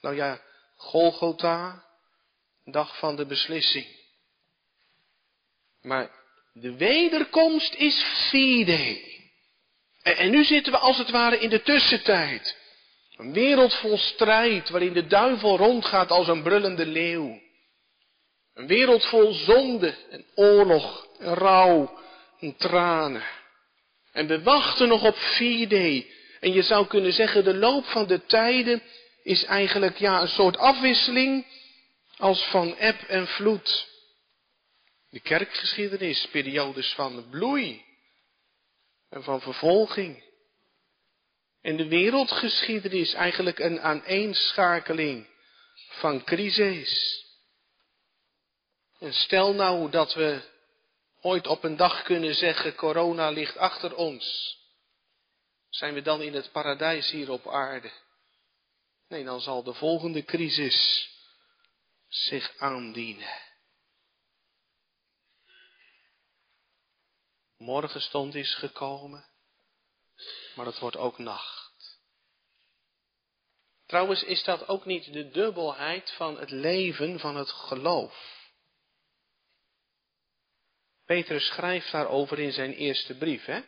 Nou 0.00 0.16
ja, 0.16 0.42
Golgotha, 0.76 1.86
dag 2.64 2.98
van 2.98 3.16
de 3.16 3.26
beslissing. 3.26 4.01
Maar 5.82 6.10
de 6.52 6.76
wederkomst 6.76 7.74
is 7.74 8.04
V-Day. 8.30 9.10
En, 10.02 10.30
nu 10.30 10.44
zitten 10.44 10.72
we 10.72 10.78
als 10.78 10.98
het 10.98 11.10
ware 11.10 11.38
in 11.38 11.50
de 11.50 11.62
tussentijd. 11.62 12.56
Een 13.16 13.32
wereld 13.32 13.74
vol 13.74 13.98
strijd 13.98 14.68
waarin 14.68 14.92
de 14.92 15.06
duivel 15.06 15.56
rondgaat 15.56 16.10
als 16.10 16.28
een 16.28 16.42
brullende 16.42 16.86
leeuw. 16.86 17.40
Een 18.54 18.66
wereld 18.66 19.04
vol 19.04 19.32
zonde 19.32 19.94
en 20.10 20.24
oorlog 20.34 21.06
en 21.18 21.34
rouw 21.34 21.98
en 22.40 22.56
tranen. 22.56 23.22
En 24.12 24.26
we 24.26 24.42
wachten 24.42 24.88
nog 24.88 25.04
op 25.04 25.16
4D. 25.16 26.06
En 26.40 26.52
je 26.52 26.62
zou 26.62 26.86
kunnen 26.86 27.12
zeggen, 27.12 27.44
de 27.44 27.54
loop 27.54 27.84
van 27.84 28.06
de 28.06 28.24
tijden 28.26 28.82
is 29.22 29.44
eigenlijk 29.44 29.98
ja, 29.98 30.20
een 30.20 30.28
soort 30.28 30.56
afwisseling 30.56 31.46
als 32.16 32.44
van 32.44 32.76
eb 32.76 33.02
en 33.02 33.26
vloed. 33.26 33.91
De 35.12 35.20
kerkgeschiedenis, 35.20 36.26
periodes 36.30 36.92
van 36.94 37.28
bloei 37.30 37.84
en 39.08 39.22
van 39.22 39.40
vervolging. 39.40 40.24
En 41.60 41.76
de 41.76 41.88
wereldgeschiedenis 41.88 43.12
eigenlijk 43.12 43.58
een 43.58 43.80
aaneenschakeling 43.80 45.28
van 45.88 46.24
crisis. 46.24 47.24
En 48.98 49.12
stel 49.12 49.54
nou 49.54 49.90
dat 49.90 50.14
we 50.14 50.42
ooit 51.20 51.46
op 51.46 51.64
een 51.64 51.76
dag 51.76 52.02
kunnen 52.02 52.34
zeggen, 52.34 52.74
corona 52.74 53.30
ligt 53.30 53.56
achter 53.56 53.94
ons. 53.94 54.56
Zijn 55.68 55.94
we 55.94 56.02
dan 56.02 56.22
in 56.22 56.34
het 56.34 56.52
paradijs 56.52 57.10
hier 57.10 57.30
op 57.30 57.48
aarde? 57.48 57.90
Nee, 59.08 59.24
dan 59.24 59.40
zal 59.40 59.62
de 59.62 59.74
volgende 59.74 60.24
crisis 60.24 61.08
zich 62.08 62.56
aandienen. 62.56 63.50
Morgenstond 67.62 68.34
is 68.34 68.54
gekomen, 68.54 69.24
maar 70.54 70.66
het 70.66 70.78
wordt 70.78 70.96
ook 70.96 71.18
nacht. 71.18 72.00
Trouwens 73.86 74.22
is 74.22 74.44
dat 74.44 74.68
ook 74.68 74.84
niet 74.84 75.12
de 75.12 75.28
dubbelheid 75.30 76.10
van 76.10 76.38
het 76.38 76.50
leven 76.50 77.18
van 77.18 77.36
het 77.36 77.50
geloof. 77.50 78.40
Petrus 81.04 81.46
schrijft 81.46 81.92
daarover 81.92 82.38
in 82.38 82.52
zijn 82.52 82.72
eerste 82.72 83.16
brief, 83.16 83.44
hè? 83.44 83.60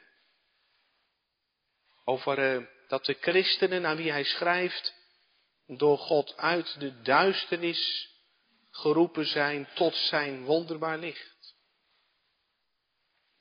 Over 2.05 2.57
uh, 2.57 2.67
dat 2.89 3.05
de 3.05 3.17
christenen 3.21 3.87
aan 3.87 3.97
wie 3.97 4.11
hij 4.11 4.25
schrijft 4.25 4.95
door 5.67 5.99
God 5.99 6.37
uit 6.37 6.81
de 6.81 7.01
duisternis 7.01 8.11
geroepen 8.71 9.27
zijn 9.27 9.69
tot 9.75 9.95
zijn 9.95 10.45
wonderbaar 10.45 10.99
licht. 10.99 11.34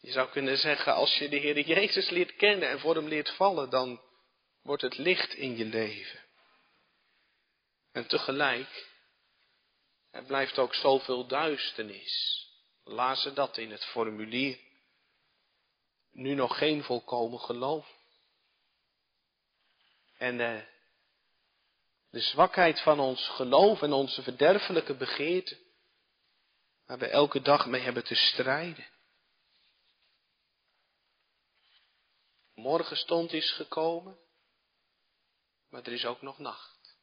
Je 0.04 0.12
zou 0.12 0.30
kunnen 0.30 0.58
zeggen, 0.58 0.94
als 0.94 1.18
je 1.18 1.30
de 1.30 1.38
Heer 1.38 1.60
Jezus 1.60 2.10
leert 2.10 2.36
kennen 2.36 2.70
en 2.70 2.80
voor 2.80 2.96
hem 2.96 3.08
leert 3.08 3.30
vallen, 3.30 3.70
dan 3.70 4.02
wordt 4.62 4.82
het 4.82 4.98
licht 4.98 5.34
in 5.34 5.58
je 5.58 5.66
leven. 5.66 6.20
En 7.92 8.08
tegelijk, 8.08 8.90
er 10.12 10.24
blijft 10.24 10.60
ook 10.60 10.74
zoveel 10.76 11.28
duisternis. 11.28 12.46
Lazen 12.84 13.36
dat 13.36 13.58
in 13.58 13.72
het 13.72 13.86
formulier. 13.86 14.60
Nu 16.12 16.34
nog 16.34 16.58
geen 16.58 16.84
volkomen 16.84 17.40
geloof. 17.40 17.88
En 20.18 20.40
eh, 20.40 20.64
de 22.10 22.20
zwakheid 22.20 22.82
van 22.82 23.00
ons 23.00 23.28
geloof 23.28 23.82
en 23.82 23.94
onze 23.94 24.24
verderfelijke 24.24 24.94
begeerte, 24.94 25.58
waar 26.86 26.98
we 26.98 27.08
elke 27.08 27.42
dag 27.42 27.66
mee 27.66 27.82
hebben 27.82 28.04
te 28.04 28.16
strijden. 28.16 28.92
Morgenstond 32.54 33.34
is 33.34 33.52
gekomen, 33.52 34.20
maar 35.70 35.82
er 35.82 35.94
is 35.94 36.06
ook 36.06 36.22
nog 36.22 36.40
nacht. 36.40 36.98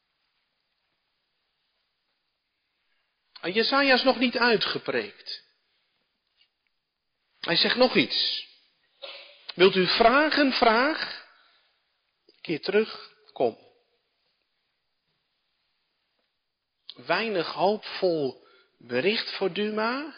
En 3.40 3.52
Jesaja 3.52 3.94
is 3.94 4.02
nog 4.02 4.18
niet 4.18 4.38
uitgepreekt. 4.38 5.44
Hij 7.40 7.56
zegt 7.56 7.76
nog 7.76 7.96
iets. 7.96 8.48
Wilt 9.54 9.74
u 9.74 9.86
vragen, 9.86 10.52
vraag. 10.52 11.28
Keer 12.40 12.60
terug, 12.60 13.12
kom. 13.32 13.58
Weinig 16.94 17.52
hoopvol 17.52 18.46
bericht 18.78 19.30
voor 19.30 19.52
Duma. 19.52 20.14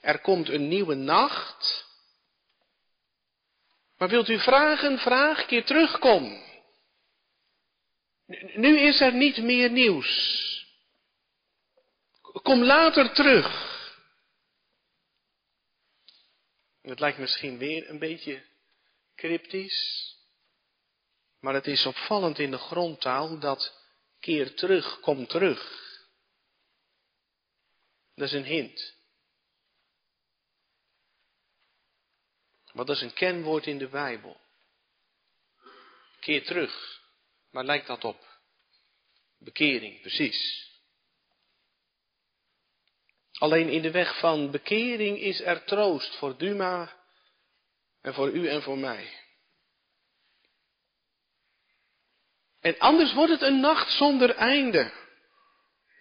Er 0.00 0.20
komt 0.20 0.48
een 0.48 0.68
nieuwe 0.68 0.94
nacht. 0.94 1.87
Maar 3.98 4.08
wilt 4.08 4.28
u 4.28 4.38
vragen, 4.38 4.98
vraag, 4.98 5.46
keer 5.46 5.64
terugkom. 5.64 6.46
Nu 8.54 8.78
is 8.78 9.00
er 9.00 9.14
niet 9.14 9.36
meer 9.36 9.70
nieuws. 9.70 10.46
Kom 12.42 12.62
later 12.62 13.14
terug. 13.14 13.76
Het 16.82 17.00
lijkt 17.00 17.18
misschien 17.18 17.58
weer 17.58 17.90
een 17.90 17.98
beetje 17.98 18.44
cryptisch. 19.14 20.16
Maar 21.40 21.54
het 21.54 21.66
is 21.66 21.86
opvallend 21.86 22.38
in 22.38 22.50
de 22.50 22.58
grondtaal 22.58 23.38
dat 23.38 23.74
keer 24.20 24.54
terug, 24.54 25.00
kom 25.00 25.26
terug. 25.26 25.86
Dat 28.14 28.26
is 28.26 28.32
een 28.32 28.44
hint. 28.44 28.97
Maar 32.78 32.86
dat 32.86 32.96
is 32.96 33.02
een 33.02 33.12
kenwoord 33.12 33.66
in 33.66 33.78
de 33.78 33.88
Bijbel. 33.88 34.40
Keer 36.20 36.44
terug. 36.44 37.00
Maar 37.50 37.64
lijkt 37.64 37.86
dat 37.86 38.04
op 38.04 38.40
bekering, 39.38 40.00
precies. 40.00 40.70
Alleen 43.32 43.68
in 43.68 43.82
de 43.82 43.90
weg 43.90 44.18
van 44.18 44.50
bekering 44.50 45.20
is 45.20 45.40
er 45.40 45.64
troost 45.64 46.16
voor 46.16 46.38
Duma 46.38 46.96
en 48.00 48.14
voor 48.14 48.30
u 48.30 48.48
en 48.48 48.62
voor 48.62 48.78
mij. 48.78 49.10
En 52.60 52.78
anders 52.78 53.14
wordt 53.14 53.32
het 53.32 53.42
een 53.42 53.60
nacht 53.60 53.90
zonder 53.90 54.34
einde. 54.34 54.92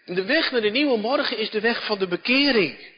De 0.05 0.23
weg 0.23 0.51
naar 0.51 0.61
de 0.61 0.69
nieuwe 0.69 0.97
morgen 0.97 1.37
is 1.37 1.49
de 1.49 1.61
weg 1.61 1.85
van 1.85 1.99
de 1.99 2.07
bekering. 2.07 2.96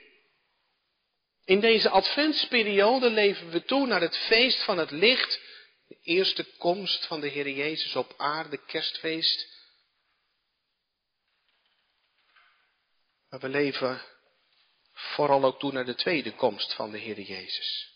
In 1.49 1.59
deze 1.59 1.89
adventsperiode 1.89 3.09
leven 3.09 3.49
we 3.49 3.63
toe 3.63 3.87
naar 3.87 4.01
het 4.01 4.17
feest 4.17 4.63
van 4.63 4.77
het 4.77 4.91
licht, 4.91 5.39
de 5.87 5.97
eerste 6.01 6.43
komst 6.57 7.05
van 7.05 7.19
de 7.19 7.27
Heer 7.27 7.49
Jezus 7.49 7.95
op 7.95 8.13
aarde, 8.17 8.65
kerstfeest. 8.65 9.47
Maar 13.29 13.39
we 13.39 13.49
leven 13.49 14.01
vooral 14.91 15.43
ook 15.43 15.59
toe 15.59 15.71
naar 15.71 15.85
de 15.85 15.95
tweede 15.95 16.35
komst 16.35 16.73
van 16.73 16.91
de 16.91 16.97
Heer 16.97 17.21
Jezus. 17.21 17.93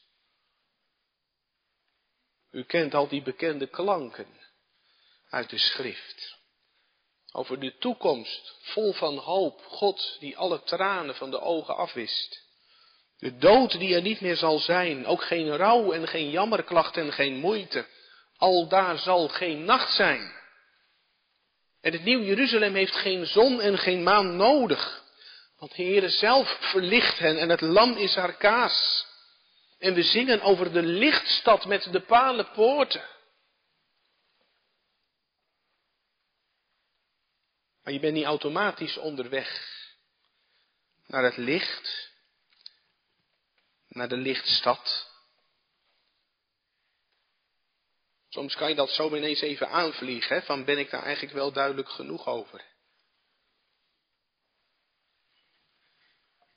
U 2.52 2.64
kent 2.64 2.94
al 2.94 3.08
die 3.08 3.22
bekende 3.22 3.68
klanken 3.68 4.40
uit 5.30 5.50
de 5.50 5.58
schrift. 5.58 6.38
Over 7.32 7.60
de 7.60 7.78
toekomst, 7.78 8.56
vol 8.62 8.94
van 8.94 9.18
hoop, 9.18 9.62
God 9.66 10.18
die 10.20 10.38
alle 10.38 10.64
tranen 10.64 11.16
van 11.16 11.32
de 11.32 11.40
ogen 11.40 11.76
afwist. 11.76 12.52
De 13.24 13.38
dood 13.38 13.72
die 13.80 13.96
er 13.96 14.02
niet 14.02 14.22
meer 14.22 14.36
zal 14.36 14.60
zijn, 14.60 15.06
ook 15.06 15.24
geen 15.24 15.56
rouw 15.56 15.92
en 15.92 16.08
geen 16.08 16.30
jammerklacht 16.30 16.98
en 16.98 17.14
geen 17.14 17.38
moeite. 17.38 17.86
Al 18.38 18.68
daar 18.68 18.98
zal 18.98 19.28
geen 19.28 19.64
nacht 19.66 19.94
zijn. 19.96 20.34
En 21.82 21.92
het 21.92 22.04
Nieuw 22.04 22.22
Jeruzalem 22.22 22.74
heeft 22.74 22.96
geen 22.96 23.26
zon 23.26 23.62
en 23.62 23.78
geen 23.78 24.04
maan 24.04 24.36
nodig. 24.36 25.04
Want 25.58 25.76
de 25.76 25.84
Heere 25.84 26.10
zelf 26.10 26.58
verlicht 26.60 27.20
hen 27.20 27.38
en 27.38 27.50
het 27.50 27.62
lam 27.62 27.98
is 27.98 28.16
haar 28.16 28.34
kaas. 28.34 29.06
En 29.80 29.94
we 29.94 30.04
zingen 30.04 30.42
over 30.42 30.74
de 30.74 30.84
lichtstad 30.84 31.66
met 31.66 31.88
de 31.92 32.02
palen 32.02 32.52
poorten. 32.52 33.04
Maar 37.84 37.94
je 37.94 38.00
bent 38.00 38.14
niet 38.14 38.26
automatisch 38.26 38.98
onderweg 38.98 39.68
naar 41.08 41.24
het 41.24 41.38
licht, 41.38 42.13
naar 43.94 44.08
de 44.08 44.18
lichtstad. 44.18 45.12
Soms 48.30 48.56
kan 48.56 48.70
je 48.70 48.76
dat 48.76 48.90
zo 48.90 49.16
ineens 49.16 49.42
even 49.42 49.70
aanvliegen, 49.70 50.36
hè, 50.36 50.42
van 50.42 50.66
ben 50.66 50.78
ik 50.78 50.90
daar 50.90 51.04
eigenlijk 51.04 51.34
wel 51.34 51.52
duidelijk 51.52 51.90
genoeg 51.90 52.28
over. 52.28 52.62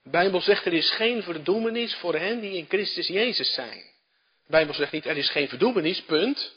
De 0.03 0.11
Bijbel 0.11 0.41
zegt 0.41 0.67
er 0.67 0.73
is 0.73 0.91
geen 0.91 1.23
verdoemenis 1.23 1.95
voor 1.95 2.15
hen 2.15 2.41
die 2.41 2.57
in 2.57 2.67
Christus 2.69 3.07
Jezus 3.07 3.55
zijn. 3.55 3.81
De 4.45 4.53
Bijbel 4.53 4.75
zegt 4.75 4.93
niet 4.93 5.07
er 5.07 5.17
is 5.17 5.31
geen 5.31 5.49
verdoemenis, 5.49 6.03
punt. 6.03 6.55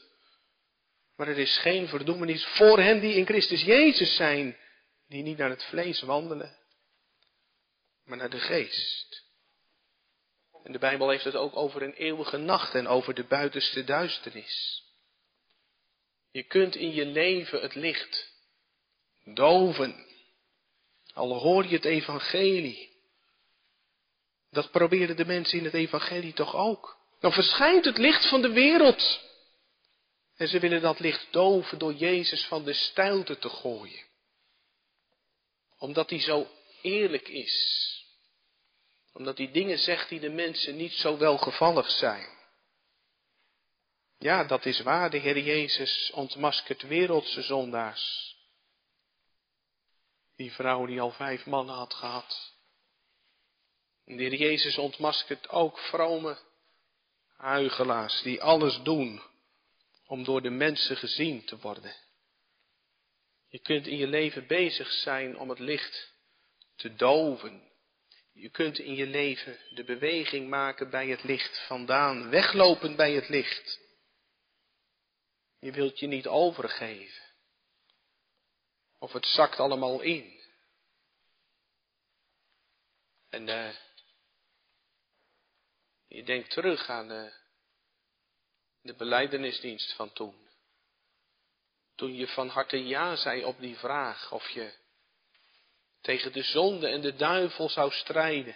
Maar 1.15 1.27
er 1.27 1.37
is 1.37 1.57
geen 1.57 1.87
verdoemenis 1.87 2.45
voor 2.45 2.79
hen 2.79 2.99
die 2.99 3.13
in 3.13 3.25
Christus 3.25 3.61
Jezus 3.61 4.15
zijn, 4.15 4.57
die 5.07 5.23
niet 5.23 5.37
naar 5.37 5.49
het 5.49 5.63
vlees 5.63 6.01
wandelen, 6.01 6.57
maar 8.05 8.17
naar 8.17 8.29
de 8.29 8.39
geest. 8.39 9.28
En 10.63 10.71
de 10.71 10.79
Bijbel 10.79 11.09
heeft 11.09 11.23
het 11.23 11.35
ook 11.35 11.55
over 11.55 11.81
een 11.81 11.93
eeuwige 11.93 12.37
nacht 12.37 12.75
en 12.75 12.87
over 12.87 13.13
de 13.13 13.23
buitenste 13.23 13.83
duisternis. 13.83 14.83
Je 16.31 16.43
kunt 16.43 16.75
in 16.75 16.93
je 16.93 17.05
leven 17.05 17.61
het 17.61 17.75
licht 17.75 18.31
doven. 19.23 20.05
Al 21.13 21.33
hoor 21.33 21.65
je 21.65 21.75
het 21.75 21.85
evangelie. 21.85 22.89
Dat 24.51 24.71
proberen 24.71 25.15
de 25.15 25.25
mensen 25.25 25.57
in 25.57 25.65
het 25.65 25.73
evangelie 25.73 26.33
toch 26.33 26.55
ook. 26.55 26.97
Dan 27.19 27.31
verschijnt 27.31 27.85
het 27.85 27.97
licht 27.97 28.29
van 28.29 28.41
de 28.41 28.51
wereld. 28.51 29.21
En 30.35 30.47
ze 30.47 30.59
willen 30.59 30.81
dat 30.81 30.99
licht 30.99 31.27
doven 31.31 31.77
door 31.77 31.93
Jezus 31.93 32.45
van 32.45 32.63
de 32.63 32.73
stijlte 32.73 33.37
te 33.37 33.49
gooien. 33.49 34.05
Omdat 35.77 36.09
hij 36.09 36.19
zo 36.19 36.47
eerlijk 36.81 37.27
is. 37.27 37.87
Omdat 39.13 39.37
hij 39.37 39.51
dingen 39.51 39.77
zegt 39.77 40.09
die 40.09 40.19
de 40.19 40.29
mensen 40.29 40.75
niet 40.75 40.93
zo 40.93 41.17
welgevallig 41.17 41.89
zijn. 41.89 42.37
Ja, 44.17 44.43
dat 44.43 44.65
is 44.65 44.81
waar, 44.81 45.09
de 45.09 45.17
Heer 45.17 45.39
Jezus 45.39 46.11
ontmaskert 46.13 46.81
wereldse 46.81 47.41
zondaars. 47.41 48.35
Die 50.35 50.51
vrouw 50.51 50.85
die 50.85 51.01
al 51.01 51.11
vijf 51.11 51.45
mannen 51.45 51.75
had 51.75 51.93
gehad. 51.93 52.53
de 54.05 54.13
Heer 54.13 54.35
Jezus 54.35 54.77
ontmaskert 54.77 55.49
ook 55.49 55.79
vrome 55.79 56.37
huigelaars 57.39 58.21
die 58.21 58.43
alles 58.43 58.81
doen 58.81 59.21
om 60.05 60.23
door 60.23 60.41
de 60.41 60.49
mensen 60.49 60.97
gezien 60.97 61.45
te 61.45 61.57
worden. 61.57 61.95
Je 63.47 63.59
kunt 63.59 63.87
in 63.87 63.97
je 63.97 64.07
leven 64.07 64.47
bezig 64.47 64.91
zijn 64.91 65.37
om 65.37 65.49
het 65.49 65.59
licht 65.59 66.13
te 66.75 66.95
doven. 66.95 67.68
Je 68.39 68.49
kunt 68.49 68.79
in 68.79 68.95
je 68.95 69.05
leven 69.05 69.59
de 69.69 69.83
beweging 69.83 70.49
maken 70.49 70.89
bij 70.89 71.07
het 71.07 71.23
licht 71.23 71.65
vandaan, 71.67 72.29
weglopen 72.29 72.95
bij 72.95 73.13
het 73.13 73.29
licht. 73.29 73.79
Je 75.59 75.71
wilt 75.71 75.99
je 75.99 76.07
niet 76.07 76.27
overgeven. 76.27 77.23
Of 78.99 79.13
het 79.13 79.25
zakt 79.25 79.59
allemaal 79.59 80.01
in. 80.01 80.41
En 83.29 83.47
uh, 83.47 83.75
je 86.07 86.23
denkt 86.23 86.49
terug 86.49 86.89
aan 86.89 87.11
uh, 87.11 87.33
de 88.81 88.95
beleidenisdienst 88.95 89.93
van 89.93 90.13
toen. 90.13 90.49
Toen 91.95 92.15
je 92.15 92.27
van 92.27 92.47
harte 92.47 92.77
ja 92.77 93.15
zei 93.15 93.43
op 93.43 93.59
die 93.59 93.77
vraag 93.77 94.31
of 94.31 94.49
je 94.49 94.73
tegen 96.01 96.31
de 96.31 96.43
zonde 96.43 96.87
en 96.87 97.01
de 97.01 97.15
duivel 97.15 97.69
zou 97.69 97.91
strijden. 97.91 98.55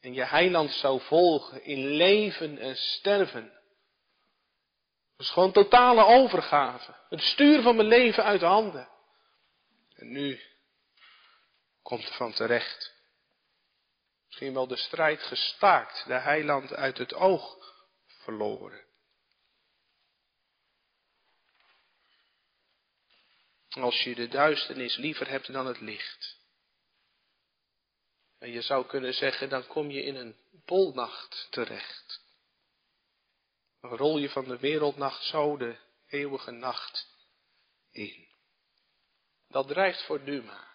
En 0.00 0.14
je 0.14 0.24
heiland 0.24 0.70
zou 0.70 1.00
volgen 1.00 1.64
in 1.64 1.86
leven 1.86 2.58
en 2.58 2.76
sterven. 2.76 3.52
Dat 5.16 5.26
is 5.26 5.32
gewoon 5.32 5.52
totale 5.52 6.04
overgave. 6.04 6.94
Het 7.08 7.22
stuur 7.22 7.62
van 7.62 7.76
mijn 7.76 7.88
leven 7.88 8.24
uit 8.24 8.40
handen. 8.40 8.88
En 9.94 10.12
nu 10.12 10.40
komt 11.82 12.08
er 12.08 12.14
van 12.14 12.32
terecht. 12.32 12.96
Misschien 14.26 14.54
wel 14.54 14.66
de 14.66 14.76
strijd 14.76 15.22
gestaakt, 15.22 16.04
de 16.06 16.18
heiland 16.18 16.72
uit 16.72 16.98
het 16.98 17.14
oog 17.14 17.56
verloren. 18.06 18.87
Als 23.80 24.02
je 24.02 24.14
de 24.14 24.28
duisternis 24.28 24.96
liever 24.96 25.28
hebt 25.28 25.52
dan 25.52 25.66
het 25.66 25.80
licht. 25.80 26.36
En 28.38 28.50
je 28.50 28.62
zou 28.62 28.86
kunnen 28.86 29.14
zeggen, 29.14 29.48
dan 29.48 29.66
kom 29.66 29.90
je 29.90 30.02
in 30.02 30.16
een 30.16 30.36
polnacht 30.64 31.46
terecht. 31.50 32.20
Dan 33.80 33.90
rol 33.90 34.18
je 34.18 34.30
van 34.30 34.44
de 34.44 34.58
wereldnacht 34.58 35.24
zo 35.24 35.56
de 35.56 35.76
eeuwige 36.08 36.50
nacht 36.50 37.06
in. 37.90 38.28
Dat 39.48 39.68
drijft 39.68 40.02
voor 40.02 40.24
Duma. 40.24 40.66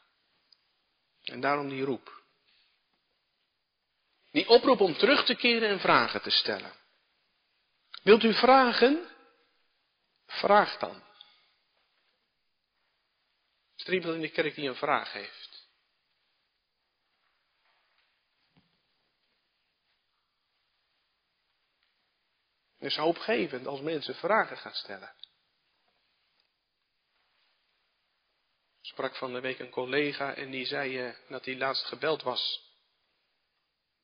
En 1.24 1.42
daarom 1.42 1.70
die 1.70 1.84
roep. 1.84 2.22
Die 4.32 4.48
oproep 4.48 4.80
om 4.80 4.98
terug 4.98 5.26
te 5.26 5.36
keren 5.36 5.70
en 5.70 5.80
vragen 5.80 6.22
te 6.22 6.30
stellen. 6.30 6.74
Wilt 8.04 8.24
u 8.24 8.34
vragen? 8.34 9.08
Vraag 10.26 10.78
dan. 10.78 11.04
Is 13.86 14.06
in 14.06 14.22
de 14.22 14.30
kerk 14.30 14.56
die 14.56 14.70
een 14.70 14.76
vraag 14.76 15.12
heeft? 15.12 15.68
Het 22.78 22.92
is 22.92 22.98
hoopgevend 22.98 23.68
als 23.68 23.82
mensen 23.82 24.16
vragen 24.16 24.58
gaan 24.58 24.74
stellen. 24.74 25.16
Sprak 28.82 29.16
van 29.16 29.34
de 29.34 29.40
week 29.40 29.60
een 29.60 29.70
collega 29.70 30.36
en 30.36 30.52
die 30.52 30.66
zei 30.66 31.08
uh, 31.08 31.16
dat 31.30 31.46
hij 31.46 31.58
laatst 31.58 31.86
gebeld 31.86 32.22
was 32.22 32.72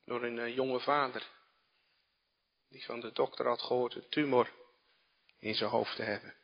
door 0.05 0.23
een 0.23 0.37
uh, 0.37 0.55
jonge 0.55 0.79
vader. 0.79 1.27
Die 2.69 2.85
van 2.85 2.99
de 2.99 3.11
dokter 3.11 3.47
had 3.47 3.61
gehoord 3.61 3.95
een 3.95 4.09
tumor 4.09 4.53
in 5.37 5.55
zijn 5.55 5.69
hoofd 5.69 5.95
te 5.95 6.03
hebben. 6.03 6.38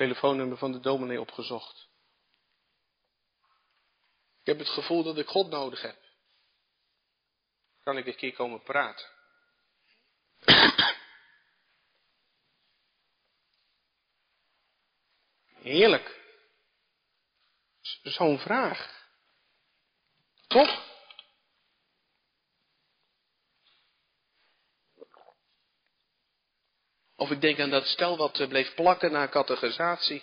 Telefoonnummer 0.00 0.58
van 0.58 0.72
de 0.72 0.80
dominee 0.80 1.20
opgezocht. 1.20 1.88
Ik 4.40 4.46
heb 4.46 4.58
het 4.58 4.68
gevoel 4.68 5.02
dat 5.02 5.18
ik 5.18 5.26
God 5.26 5.48
nodig 5.48 5.82
heb 5.82 5.98
kan 7.82 7.96
ik 7.96 8.06
een 8.06 8.16
keer 8.16 8.32
komen 8.32 8.62
praten. 8.62 9.08
Heerlijk. 15.62 16.20
Zo'n 18.02 18.38
vraag. 18.38 19.08
Toch? 20.46 20.89
Of 27.20 27.30
ik 27.30 27.40
denk 27.40 27.58
aan 27.60 27.70
dat 27.70 27.86
stel 27.86 28.16
wat 28.16 28.40
eh, 28.40 28.48
bleef 28.48 28.74
plakken 28.74 29.12
na 29.12 29.28
categorisatie. 29.28 30.22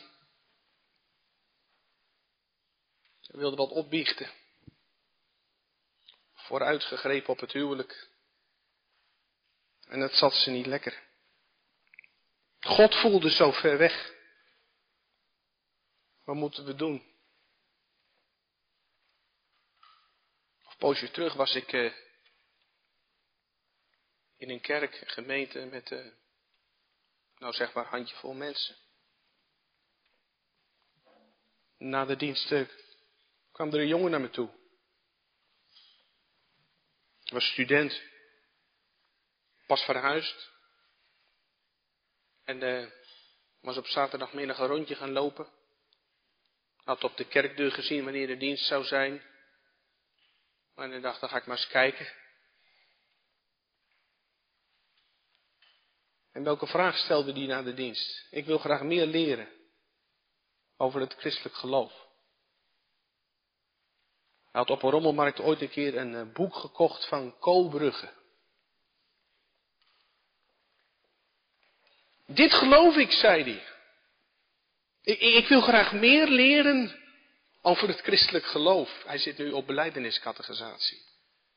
Ze 3.19 3.37
wilde 3.37 3.55
wat 3.55 3.69
opbiechten 3.69 4.31
vooruitgegrepen 6.33 7.29
op 7.29 7.39
het 7.39 7.51
huwelijk. 7.51 8.09
En 9.87 9.99
het 9.99 10.13
zat 10.13 10.33
ze 10.33 10.49
niet 10.49 10.65
lekker. 10.65 11.03
God 12.59 12.95
voelde 12.95 13.31
zo 13.31 13.51
ver 13.51 13.77
weg. 13.77 14.13
Wat 16.23 16.35
moeten 16.35 16.65
we 16.65 16.75
doen? 16.75 17.05
Een 20.59 20.77
poosje 20.77 21.11
terug 21.11 21.33
was 21.33 21.55
ik 21.55 21.71
uh, 21.71 21.93
in 24.37 24.49
een 24.49 24.61
kerk, 24.61 25.01
een 25.01 25.09
gemeente 25.09 25.65
met, 25.65 25.91
uh, 25.91 26.13
nou 27.37 27.53
zeg 27.53 27.73
maar, 27.73 27.85
handjevol 27.85 28.33
mensen. 28.33 28.75
Na 31.77 32.05
de 32.05 32.15
dienst 32.15 32.51
uh, 32.51 32.69
kwam 33.51 33.73
er 33.73 33.79
een 33.79 33.87
jongen 33.87 34.11
naar 34.11 34.21
me 34.21 34.29
toe. 34.29 34.49
Ik 37.23 37.33
was 37.33 37.51
student. 37.51 38.01
Pas 39.65 39.83
verhuisd. 39.83 40.49
En 42.43 42.61
uh, 42.61 42.89
Was 43.59 43.77
op 43.77 43.87
zaterdagmiddag 43.87 44.59
een 44.59 44.67
rondje 44.67 44.95
gaan 44.95 45.11
lopen. 45.11 45.47
Had 46.83 47.03
op 47.03 47.17
de 47.17 47.27
kerkdeur 47.27 47.71
gezien 47.71 48.03
wanneer 48.03 48.27
de 48.27 48.37
dienst 48.37 48.65
zou 48.65 48.83
zijn. 48.83 49.23
Maar 50.75 50.89
dan 50.89 51.01
dacht, 51.01 51.19
dan 51.19 51.29
ga 51.29 51.37
ik 51.37 51.45
maar 51.45 51.57
eens 51.57 51.67
kijken. 51.67 52.07
En 56.37 56.43
welke 56.43 56.67
vraag 56.67 56.97
stelde 56.97 57.31
hij 57.31 57.45
na 57.45 57.61
de 57.61 57.73
dienst? 57.73 58.27
Ik 58.31 58.45
wil 58.45 58.57
graag 58.57 58.81
meer 58.81 59.05
leren 59.05 59.47
over 60.77 60.99
het 60.99 61.13
christelijk 61.13 61.55
geloof. 61.55 61.91
Hij 64.51 64.61
had 64.61 64.69
op 64.69 64.83
een 64.83 64.89
rommelmarkt 64.89 65.39
ooit 65.39 65.61
een 65.61 65.69
keer 65.69 65.97
een 65.97 66.15
eh, 66.15 66.33
boek 66.33 66.55
gekocht 66.55 67.07
van 67.07 67.39
Koolbrugge. 67.39 68.09
Dit 72.25 72.53
geloof 72.53 72.95
ik, 72.95 73.11
zei 73.11 73.43
hij. 73.43 73.63
Ik, 75.01 75.19
ik, 75.19 75.47
wil 75.47 75.61
graag 75.61 75.93
meer 75.93 76.27
leren 76.27 77.03
over 77.61 77.87
het 77.87 77.99
christelijk 77.99 78.45
geloof. 78.45 79.03
Hij 79.05 79.17
zit 79.17 79.37
nu 79.37 79.51
op 79.51 79.67
beleideniscategorisatie 79.67 81.01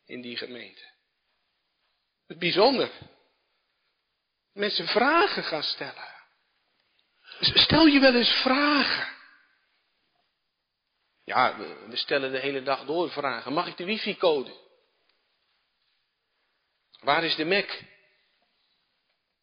in 0.04 0.20
die 0.20 0.36
gemeente. 0.36 0.82
Het 2.26 2.38
bijzonder. 2.38 3.18
Mensen 4.52 4.86
vragen 4.86 5.44
gaan 5.44 5.62
stellen. 5.62 6.08
Stel 7.40 7.86
je 7.86 8.00
wel 8.00 8.14
eens 8.14 8.32
vragen. 8.32 9.08
Ja, 11.24 11.56
we 11.88 11.96
stellen 11.96 12.32
de 12.32 12.38
hele 12.38 12.62
dag 12.62 12.84
door 12.84 13.10
vragen. 13.10 13.52
Mag 13.52 13.66
ik 13.66 13.76
de 13.76 13.84
wifi-code? 13.84 14.58
Waar 17.00 17.24
is 17.24 17.34
de 17.34 17.44
Mac? 17.44 17.80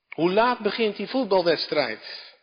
Hoe 0.09 0.31
laat 0.31 0.59
begint 0.59 0.95
die 0.95 1.07
voetbalwedstrijd? 1.07 2.35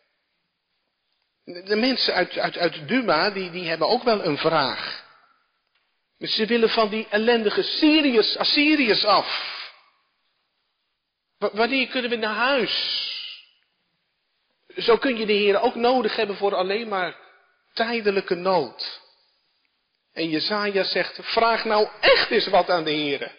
De 1.43 1.75
mensen 1.75 2.13
uit, 2.13 2.37
uit, 2.37 2.57
uit 2.57 2.87
Duma, 2.87 3.29
die, 3.29 3.51
die 3.51 3.67
hebben 3.67 3.87
ook 3.87 4.03
wel 4.03 4.23
een 4.23 4.37
vraag. 4.37 5.03
Ze 6.17 6.45
willen 6.45 6.69
van 6.69 6.89
die 6.89 7.07
ellendige 7.09 7.63
Syriërs, 7.63 8.37
Assyriërs 8.37 9.05
af. 9.05 9.53
Wanneer 11.37 11.87
kunnen 11.87 12.09
we 12.09 12.15
naar 12.15 12.35
huis? 12.35 13.03
Zo 14.67 14.97
kun 14.97 15.17
je 15.17 15.25
de 15.25 15.33
Heer 15.33 15.61
ook 15.61 15.75
nodig 15.75 16.15
hebben 16.15 16.35
voor 16.35 16.55
alleen 16.55 16.87
maar 16.87 17.17
tijdelijke 17.73 18.35
nood. 18.35 19.01
En 20.13 20.29
Jezaja 20.29 20.83
zegt, 20.83 21.19
vraag 21.21 21.65
nou 21.65 21.89
echt 21.99 22.31
eens 22.31 22.47
wat 22.47 22.69
aan 22.69 22.83
de 22.83 22.91
Heer. 22.91 23.35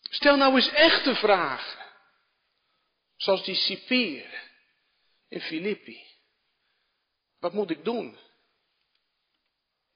Stel 0.00 0.36
nou 0.36 0.54
eens 0.54 0.68
echte 0.68 1.14
vragen. 1.14 1.82
Zoals 3.16 3.44
die 3.44 3.54
cipier 3.54 4.50
in 5.28 5.40
Filippi. 5.40 6.06
Wat 7.38 7.52
moet 7.52 7.70
ik 7.70 7.84
doen 7.84 8.18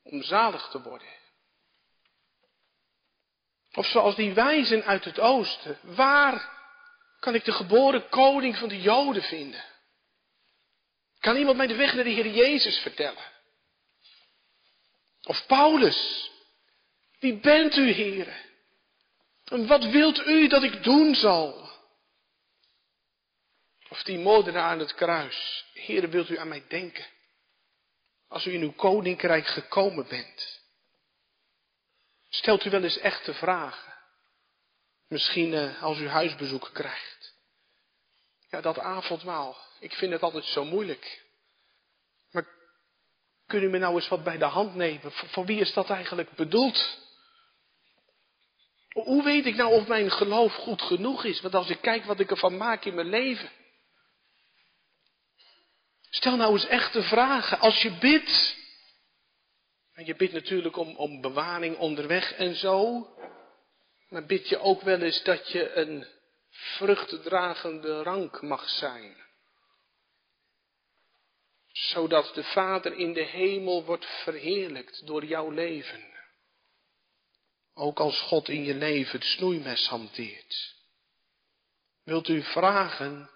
om 0.02 0.22
zalig 0.22 0.68
te 0.68 0.82
worden? 0.82 1.17
Of 3.74 3.86
zoals 3.86 4.14
die 4.14 4.32
wijzen 4.32 4.84
uit 4.84 5.04
het 5.04 5.20
oosten. 5.20 5.78
Waar 5.82 6.56
kan 7.20 7.34
ik 7.34 7.44
de 7.44 7.52
geboren 7.52 8.08
koning 8.08 8.56
van 8.56 8.68
de 8.68 8.80
Joden 8.80 9.22
vinden? 9.22 9.64
Kan 11.18 11.36
iemand 11.36 11.56
mij 11.56 11.66
de 11.66 11.76
weg 11.76 11.94
naar 11.94 12.04
de 12.04 12.10
Heer 12.10 12.26
Jezus 12.28 12.78
vertellen? 12.78 13.36
Of 15.22 15.46
Paulus. 15.46 16.30
Wie 17.18 17.36
bent 17.36 17.76
u, 17.76 17.90
Heer? 17.90 18.46
En 19.44 19.66
wat 19.66 19.84
wilt 19.84 20.26
u 20.26 20.48
dat 20.48 20.62
ik 20.62 20.82
doen 20.82 21.14
zal? 21.14 21.70
Of 23.88 24.02
die 24.02 24.18
moordenaar 24.18 24.62
aan 24.62 24.78
het 24.78 24.94
kruis. 24.94 25.64
Heer, 25.74 26.10
wilt 26.10 26.28
u 26.28 26.38
aan 26.38 26.48
mij 26.48 26.64
denken? 26.68 27.06
Als 28.28 28.46
u 28.46 28.52
in 28.52 28.62
uw 28.62 28.72
koninkrijk 28.72 29.46
gekomen 29.46 30.08
bent. 30.08 30.57
Stelt 32.39 32.64
u 32.64 32.70
wel 32.70 32.82
eens 32.82 32.99
echte 32.99 33.34
vragen. 33.34 33.95
Misschien 35.09 35.53
uh, 35.53 35.82
als 35.82 35.99
u 35.99 36.09
huisbezoek 36.09 36.70
krijgt. 36.72 37.34
Ja, 38.51 38.61
dat 38.61 38.78
avondmaal. 38.78 39.57
Ik 39.80 39.93
vind 39.93 40.12
het 40.12 40.22
altijd 40.22 40.45
zo 40.45 40.64
moeilijk. 40.64 41.24
Maar 42.30 42.47
kun 43.47 43.62
u 43.62 43.68
me 43.68 43.78
nou 43.78 43.95
eens 43.95 44.09
wat 44.09 44.24
bij 44.24 44.39
de 44.39 44.45
hand 44.45 44.74
nemen? 44.74 45.12
Voor, 45.12 45.28
voor 45.28 45.45
wie 45.45 45.61
is 45.61 45.72
dat 45.72 45.91
eigenlijk 45.91 46.30
bedoeld? 46.30 46.99
Hoe 48.89 49.24
weet 49.24 49.47
ik 49.47 49.55
nou 49.55 49.72
of 49.72 49.86
mijn 49.86 50.11
geloof 50.11 50.55
goed 50.55 50.82
genoeg 50.82 51.24
is? 51.24 51.41
Want 51.41 51.55
als 51.55 51.70
ik 51.70 51.80
kijk 51.80 52.05
wat 52.05 52.20
ik 52.20 52.30
ervan 52.30 52.57
maak 52.57 52.84
in 52.84 52.95
mijn 52.95 53.09
leven. 53.09 53.51
Stel 56.11 56.36
nou 56.36 56.53
eens 56.53 56.66
echte 56.66 57.03
vragen. 57.03 57.59
Als 57.59 57.82
je 57.82 57.91
bidt. 57.91 58.57
En 59.99 60.05
je 60.05 60.14
bidt 60.14 60.32
natuurlijk 60.32 60.76
om, 60.76 60.96
om 60.96 61.20
bewaring 61.20 61.76
onderweg 61.76 62.32
en 62.32 62.55
zo. 62.55 63.07
Maar 64.09 64.26
bid 64.26 64.49
je 64.49 64.59
ook 64.59 64.82
wel 64.82 65.01
eens 65.01 65.22
dat 65.22 65.51
je 65.51 65.72
een 65.72 66.07
vruchtdragende 66.51 68.03
rank 68.03 68.42
mag 68.42 68.68
zijn. 68.68 69.16
Zodat 71.72 72.34
de 72.34 72.44
Vader 72.44 72.92
in 72.92 73.12
de 73.12 73.24
hemel 73.24 73.84
wordt 73.84 74.07
verheerlijkt 74.07 75.07
door 75.07 75.24
jouw 75.24 75.51
leven. 75.51 76.05
Ook 77.74 77.99
als 77.99 78.20
God 78.20 78.49
in 78.49 78.64
je 78.64 78.74
leven 78.74 79.18
het 79.18 79.28
snoeimes 79.28 79.88
hanteert. 79.88 80.74
Wilt 82.05 82.28
u 82.28 82.42
vragen? 82.42 83.30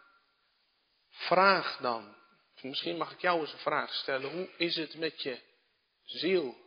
Vraag 1.11 1.77
dan. 1.81 2.17
Misschien 2.61 2.97
mag 2.97 3.13
ik 3.13 3.21
jou 3.21 3.41
eens 3.41 3.53
een 3.53 3.59
vraag 3.59 3.95
stellen. 3.95 4.31
Hoe 4.31 4.49
is 4.57 4.77
het 4.77 4.97
met 4.97 5.23
je 5.23 5.51
ziel? 6.19 6.61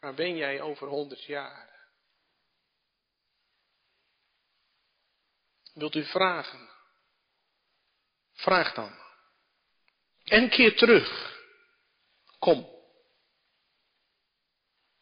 Waar 0.00 0.14
ben 0.14 0.36
jij 0.36 0.60
over 0.60 0.88
honderd 0.88 1.24
jaar? 1.24 1.90
Wilt 5.74 5.94
u 5.94 6.04
vragen? 6.04 6.68
Vraag 8.32 8.74
dan. 8.74 8.94
En 10.24 10.48
keer 10.48 10.76
terug. 10.76 11.36
Kom. 12.38 12.76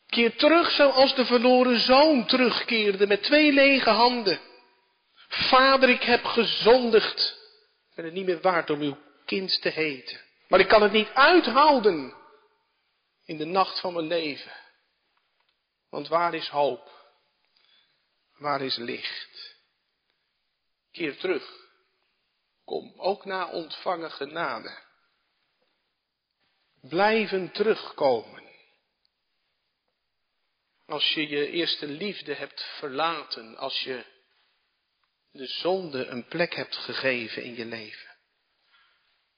Keer 0.07 0.37
terug 0.37 0.71
zoals 0.71 1.15
de 1.15 1.25
verloren 1.25 1.81
zoon 1.81 2.27
terugkeerde 2.27 3.07
met 3.07 3.23
twee 3.23 3.53
lege 3.53 3.91
handen. 3.91 4.41
Vader, 5.29 5.89
ik 5.89 6.03
heb 6.03 6.25
gezondigd. 6.25 7.19
Ik 7.89 7.95
ben 7.95 8.05
het 8.05 8.15
niet 8.15 8.27
meer 8.27 8.41
waard 8.41 8.71
om 8.71 8.81
uw 8.81 9.06
kind 9.27 9.61
te 9.61 9.69
heten. 9.69 10.21
Maar 10.49 10.61
ik 10.61 10.69
kan 10.69 10.83
het 10.83 10.93
niet 10.93 11.09
uithouden 11.09 12.15
in 13.25 13.37
de 13.37 13.45
nacht 13.45 13.81
van 13.81 13.93
mijn 13.93 14.07
leven. 14.07 14.53
Want 15.91 16.09
waar 16.09 16.35
is 16.35 16.49
hoop? 16.49 16.91
Waar 18.37 18.61
is 18.61 18.77
licht? 18.77 19.57
Keer 20.93 21.17
terug. 21.17 21.65
Kom, 22.65 22.95
ook 22.97 23.25
na 23.25 23.51
ontvangen 23.51 24.11
genade. 24.11 24.79
Blijven 26.81 27.53
terugkomen. 27.53 28.45
Als 30.87 31.09
je 31.15 31.29
je 31.29 31.51
eerste 31.51 31.87
liefde 31.87 32.35
hebt 32.35 32.63
verlaten, 32.79 33.57
als 33.57 33.81
je 33.81 34.05
de 35.31 35.47
zonde 35.47 36.07
een 36.07 36.27
plek 36.27 36.55
hebt 36.55 36.77
gegeven 36.77 37.43
in 37.43 37.55
je 37.55 37.65
leven. 37.65 38.06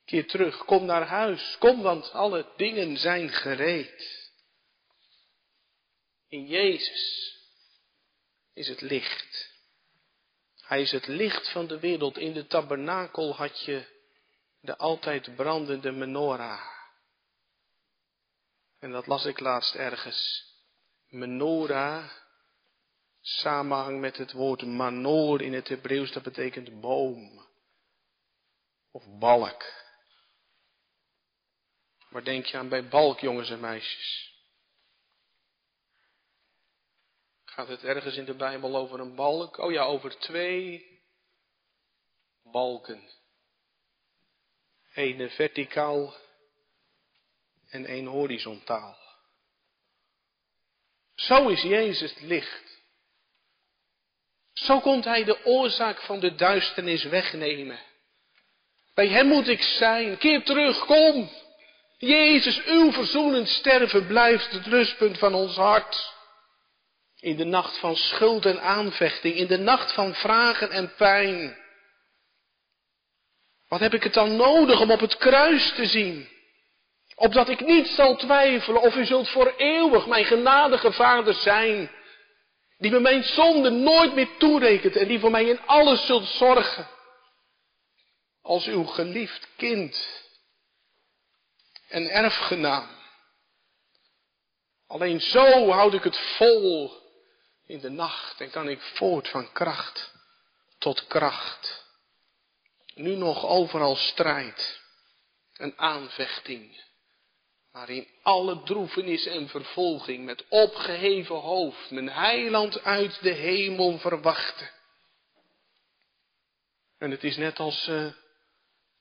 Keer 0.09 0.27
terug, 0.27 0.65
kom 0.65 0.85
naar 0.85 1.07
huis, 1.07 1.57
kom, 1.59 1.83
want 1.83 2.13
alle 2.13 2.47
dingen 2.57 2.97
zijn 2.97 3.29
gereed. 3.29 4.31
In 6.29 6.47
Jezus 6.47 7.35
is 8.55 8.69
het 8.69 8.81
licht. 8.81 9.57
Hij 10.61 10.81
is 10.81 10.91
het 10.91 11.07
licht 11.07 11.49
van 11.49 11.67
de 11.67 11.79
wereld. 11.79 12.19
In 12.19 12.33
de 12.33 12.47
tabernakel 12.47 13.35
had 13.35 13.65
je 13.65 13.87
de 14.61 14.77
altijd 14.77 15.35
brandende 15.37 15.91
menorah. 15.91 16.67
En 18.79 18.91
dat 18.91 19.07
las 19.07 19.25
ik 19.25 19.41
laatst 19.41 19.75
ergens. 19.75 20.53
Menorah, 21.09 22.11
samenhang 23.21 24.01
met 24.01 24.17
het 24.17 24.33
woord 24.33 24.63
manor 24.63 25.43
in 25.43 25.53
het 25.53 25.69
Hebreeuws, 25.69 26.13
dat 26.13 26.23
betekent 26.23 26.81
boom. 26.81 27.47
Of 28.91 29.05
balk. 29.19 29.87
Waar 32.09 32.25
denk 32.25 32.47
je 32.47 32.57
aan 32.57 32.69
bij 32.69 32.89
balk, 32.89 33.21
jongens 33.21 33.51
en 33.51 33.61
meisjes? 33.61 34.37
Gaat 37.45 37.69
het 37.69 37.85
ergens 37.85 38.17
in 38.17 38.25
de 38.25 38.35
Bijbel 38.35 38.77
over 38.77 39.01
een 39.01 39.15
balk? 39.15 39.59
Oh 39.59 39.73
ja, 39.73 39.83
over 39.83 40.19
twee 40.19 40.87
balken. 42.43 43.09
Eén 44.95 45.31
verticaal 45.31 46.15
en 47.69 47.87
één 47.87 48.07
horizontaal. 48.07 48.97
Zo 51.15 51.49
is 51.49 51.63
Jezus 51.63 52.11
het 52.15 52.21
licht. 52.23 52.83
Zo 54.53 54.81
komt 54.81 55.05
hij 55.05 55.25
de 55.25 55.45
oorzaak 55.45 56.01
van 56.01 56.21
de 56.21 56.35
duisternis 56.35 57.05
wegnemen. 57.05 57.81
Bij 58.95 59.09
hem 59.09 59.27
moet 59.27 59.49
ik 59.49 59.63
zijn. 59.63 60.19
Keer 60.19 60.45
terug, 60.45 60.85
kom. 60.85 61.31
Jezus, 61.99 62.65
uw 62.65 62.93
verzoenend 62.93 63.49
sterven 63.49 64.07
blijft 64.07 64.51
het 64.51 64.67
rustpunt 64.67 65.19
van 65.19 65.35
ons 65.35 65.57
hart. 65.57 66.17
In 67.21 67.37
de 67.37 67.45
nacht 67.45 67.79
van 67.79 67.97
schuld 67.97 68.47
en 68.47 68.61
aanvechting, 68.61 69.35
in 69.35 69.47
de 69.47 69.59
nacht 69.59 69.93
van 69.93 70.15
vragen 70.15 70.71
en 70.71 70.95
pijn. 70.95 71.57
Wat 73.69 73.81
heb 73.81 73.95
ik 73.95 74.03
het 74.03 74.15
dan 74.15 74.37
nodig 74.37 74.81
om 74.81 74.91
op 74.91 75.01
het 75.01 75.17
kruis 75.17 75.73
te 75.73 75.87
zien? 75.87 76.29
Opdat 77.15 77.49
ik 77.49 77.61
niet 77.61 77.89
zal 77.89 78.17
twijfelen 78.17 78.83
of 78.83 78.97
u 78.97 79.05
zult 79.05 79.29
voor 79.29 79.55
eeuwig 79.57 80.07
mijn 80.07 80.25
genadige 80.25 80.93
vader 80.93 81.35
zijn. 81.35 81.91
Die 82.77 82.91
me 82.91 83.01
mijn 83.01 83.23
zonde 83.23 83.71
nooit 83.71 84.15
meer 84.15 84.29
toerekent 84.39 84.97
en 84.97 85.09
die 85.09 85.21
voor 85.21 85.31
mij 85.31 85.45
in 85.45 85.61
alles 85.67 86.07
zult 86.07 86.27
zorgen. 86.27 86.89
Als 88.43 88.67
uw 88.67 88.85
geliefd 88.85 89.49
kind 89.57 90.27
en 91.89 92.11
erfgenaam. 92.11 92.89
Alleen 94.87 95.21
zo 95.21 95.71
houd 95.71 95.95
ik 95.95 96.03
het 96.03 96.19
vol 96.37 96.93
in 97.67 97.79
de 97.79 97.91
nacht 97.91 98.41
en 98.41 98.51
kan 98.51 98.69
ik 98.69 98.81
voort 98.81 99.29
van 99.29 99.53
kracht 99.53 100.13
tot 100.79 101.07
kracht. 101.07 101.87
Nu 102.95 103.17
nog 103.17 103.45
overal 103.45 103.97
strijd 103.97 104.81
en 105.53 105.79
aanvechting, 105.79 106.85
maar 107.73 107.91
in 107.91 108.09
alle 108.23 108.63
droefenis 108.63 109.27
en 109.27 109.49
vervolging 109.49 110.25
met 110.25 110.45
opgeheven 110.49 111.37
hoofd 111.37 111.91
mijn 111.91 112.09
heiland 112.09 112.83
uit 112.83 113.23
de 113.23 113.33
hemel 113.33 113.99
verwachten. 113.99 114.71
En 116.99 117.11
het 117.11 117.25
is 117.25 117.37
net 117.37 117.59
als 117.59 117.89
uh, 117.89 118.13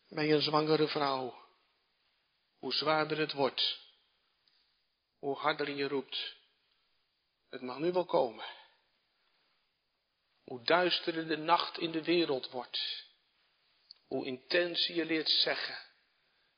bij 0.07 0.31
een 0.31 0.41
zwangere 0.41 0.87
vrouw. 0.87 1.46
Hoe 2.67 2.75
zwaarder 2.75 3.17
het 3.17 3.33
wordt, 3.33 3.79
hoe 5.19 5.35
harder 5.35 5.69
je 5.69 5.87
roept. 5.87 6.35
Het 7.49 7.61
mag 7.61 7.77
nu 7.77 7.91
wel 7.91 8.05
komen. 8.05 8.45
Hoe 10.43 10.63
duisterder 10.63 11.27
de 11.27 11.37
nacht 11.37 11.77
in 11.77 11.91
de 11.91 12.03
wereld 12.03 12.49
wordt. 12.49 13.05
Hoe 14.07 14.25
intens 14.25 14.87
je 14.87 15.05
leert 15.05 15.29
zeggen. 15.29 15.77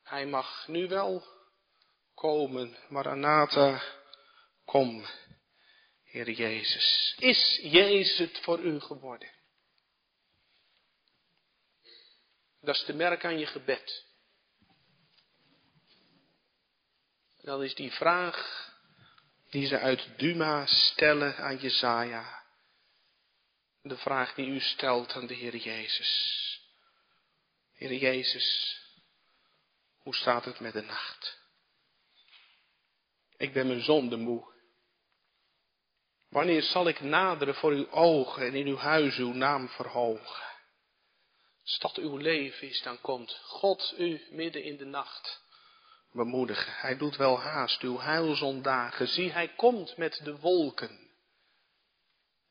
Hij 0.03 0.25
mag 0.25 0.67
nu 0.67 0.87
wel 0.87 1.23
komen. 2.13 2.77
Maranatha, 2.87 3.83
kom. 4.65 5.05
Heer 6.03 6.31
Jezus. 6.31 7.15
Is 7.19 7.59
Jezus 7.61 8.17
het 8.17 8.39
voor 8.39 8.59
u 8.59 8.79
geworden? 8.79 9.31
Dat 12.61 12.75
is 12.75 12.85
de 12.85 12.93
merk 12.93 13.25
aan 13.25 13.39
je 13.39 13.45
gebed. 13.45 14.08
Dan 17.41 17.63
is 17.63 17.75
die 17.75 17.91
vraag 17.91 18.67
die 19.49 19.67
ze 19.67 19.79
uit 19.79 20.07
Duma 20.17 20.65
stellen 20.65 21.37
aan 21.37 21.57
Jezaja. 21.57 22.43
De 23.81 23.97
vraag 23.97 24.33
die 24.33 24.47
u 24.47 24.59
stelt 24.59 25.13
aan 25.13 25.27
de 25.27 25.33
Heer 25.33 25.55
Jezus. 25.55 26.37
Heer 27.73 27.93
Jezus, 27.93 28.77
hoe 29.97 30.15
staat 30.15 30.45
het 30.45 30.59
met 30.59 30.73
de 30.73 30.81
nacht? 30.81 31.37
Ik 33.37 33.53
ben 33.53 33.67
mijn 33.67 33.83
zonde 33.83 34.17
moe. 34.17 34.53
Wanneer 36.29 36.61
zal 36.61 36.87
ik 36.87 36.99
naderen 36.99 37.55
voor 37.55 37.71
uw 37.71 37.89
ogen 37.91 38.45
en 38.45 38.55
in 38.55 38.67
uw 38.67 38.77
huis 38.77 39.17
uw 39.17 39.33
naam 39.33 39.69
verhogen? 39.69 40.47
Dat 41.79 41.97
uw 41.97 42.17
leven 42.17 42.67
is, 42.67 42.81
dan 42.81 43.01
komt 43.01 43.39
God 43.43 43.93
u 43.97 44.27
midden 44.29 44.63
in 44.63 44.77
de 44.77 44.85
nacht 44.85 45.41
bemoedigen. 46.11 46.73
Hij 46.73 46.97
doet 46.97 47.15
wel 47.15 47.39
haast 47.39 47.81
uw 47.81 47.99
heilzondagen. 47.99 49.07
Zie, 49.07 49.31
hij 49.31 49.47
komt 49.47 49.97
met 49.97 50.21
de 50.23 50.39
wolken. 50.39 51.07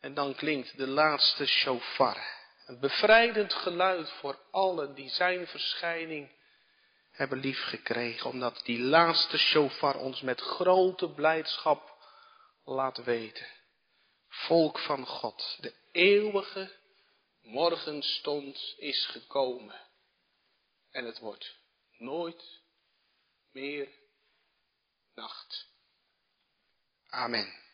En 0.01 0.15
dan 0.15 0.35
klinkt 0.35 0.77
de 0.77 0.87
laatste 0.87 1.47
shofar. 1.47 2.37
Een 2.67 2.81
bevrijdend 2.81 3.55
geluid 3.55 4.11
voor 4.11 4.39
allen 4.51 4.95
die 4.95 5.09
zijn 5.09 5.47
verschijning 5.47 6.31
hebben 7.11 7.39
liefgekregen. 7.39 8.31
Omdat 8.31 8.61
die 8.65 8.81
laatste 8.81 9.39
shofar 9.39 9.97
ons 9.97 10.21
met 10.21 10.41
grote 10.41 11.11
blijdschap 11.11 11.97
laat 12.65 13.05
weten. 13.05 13.47
Volk 14.29 14.79
van 14.79 15.07
God, 15.07 15.57
de 15.61 15.75
eeuwige 15.93 16.77
morgenstond 17.43 18.75
is 18.77 19.07
gekomen. 19.07 19.81
En 20.91 21.05
het 21.05 21.19
wordt 21.19 21.57
nooit 21.99 22.58
meer 23.53 23.89
nacht. 25.15 25.73
Amen. 27.11 27.68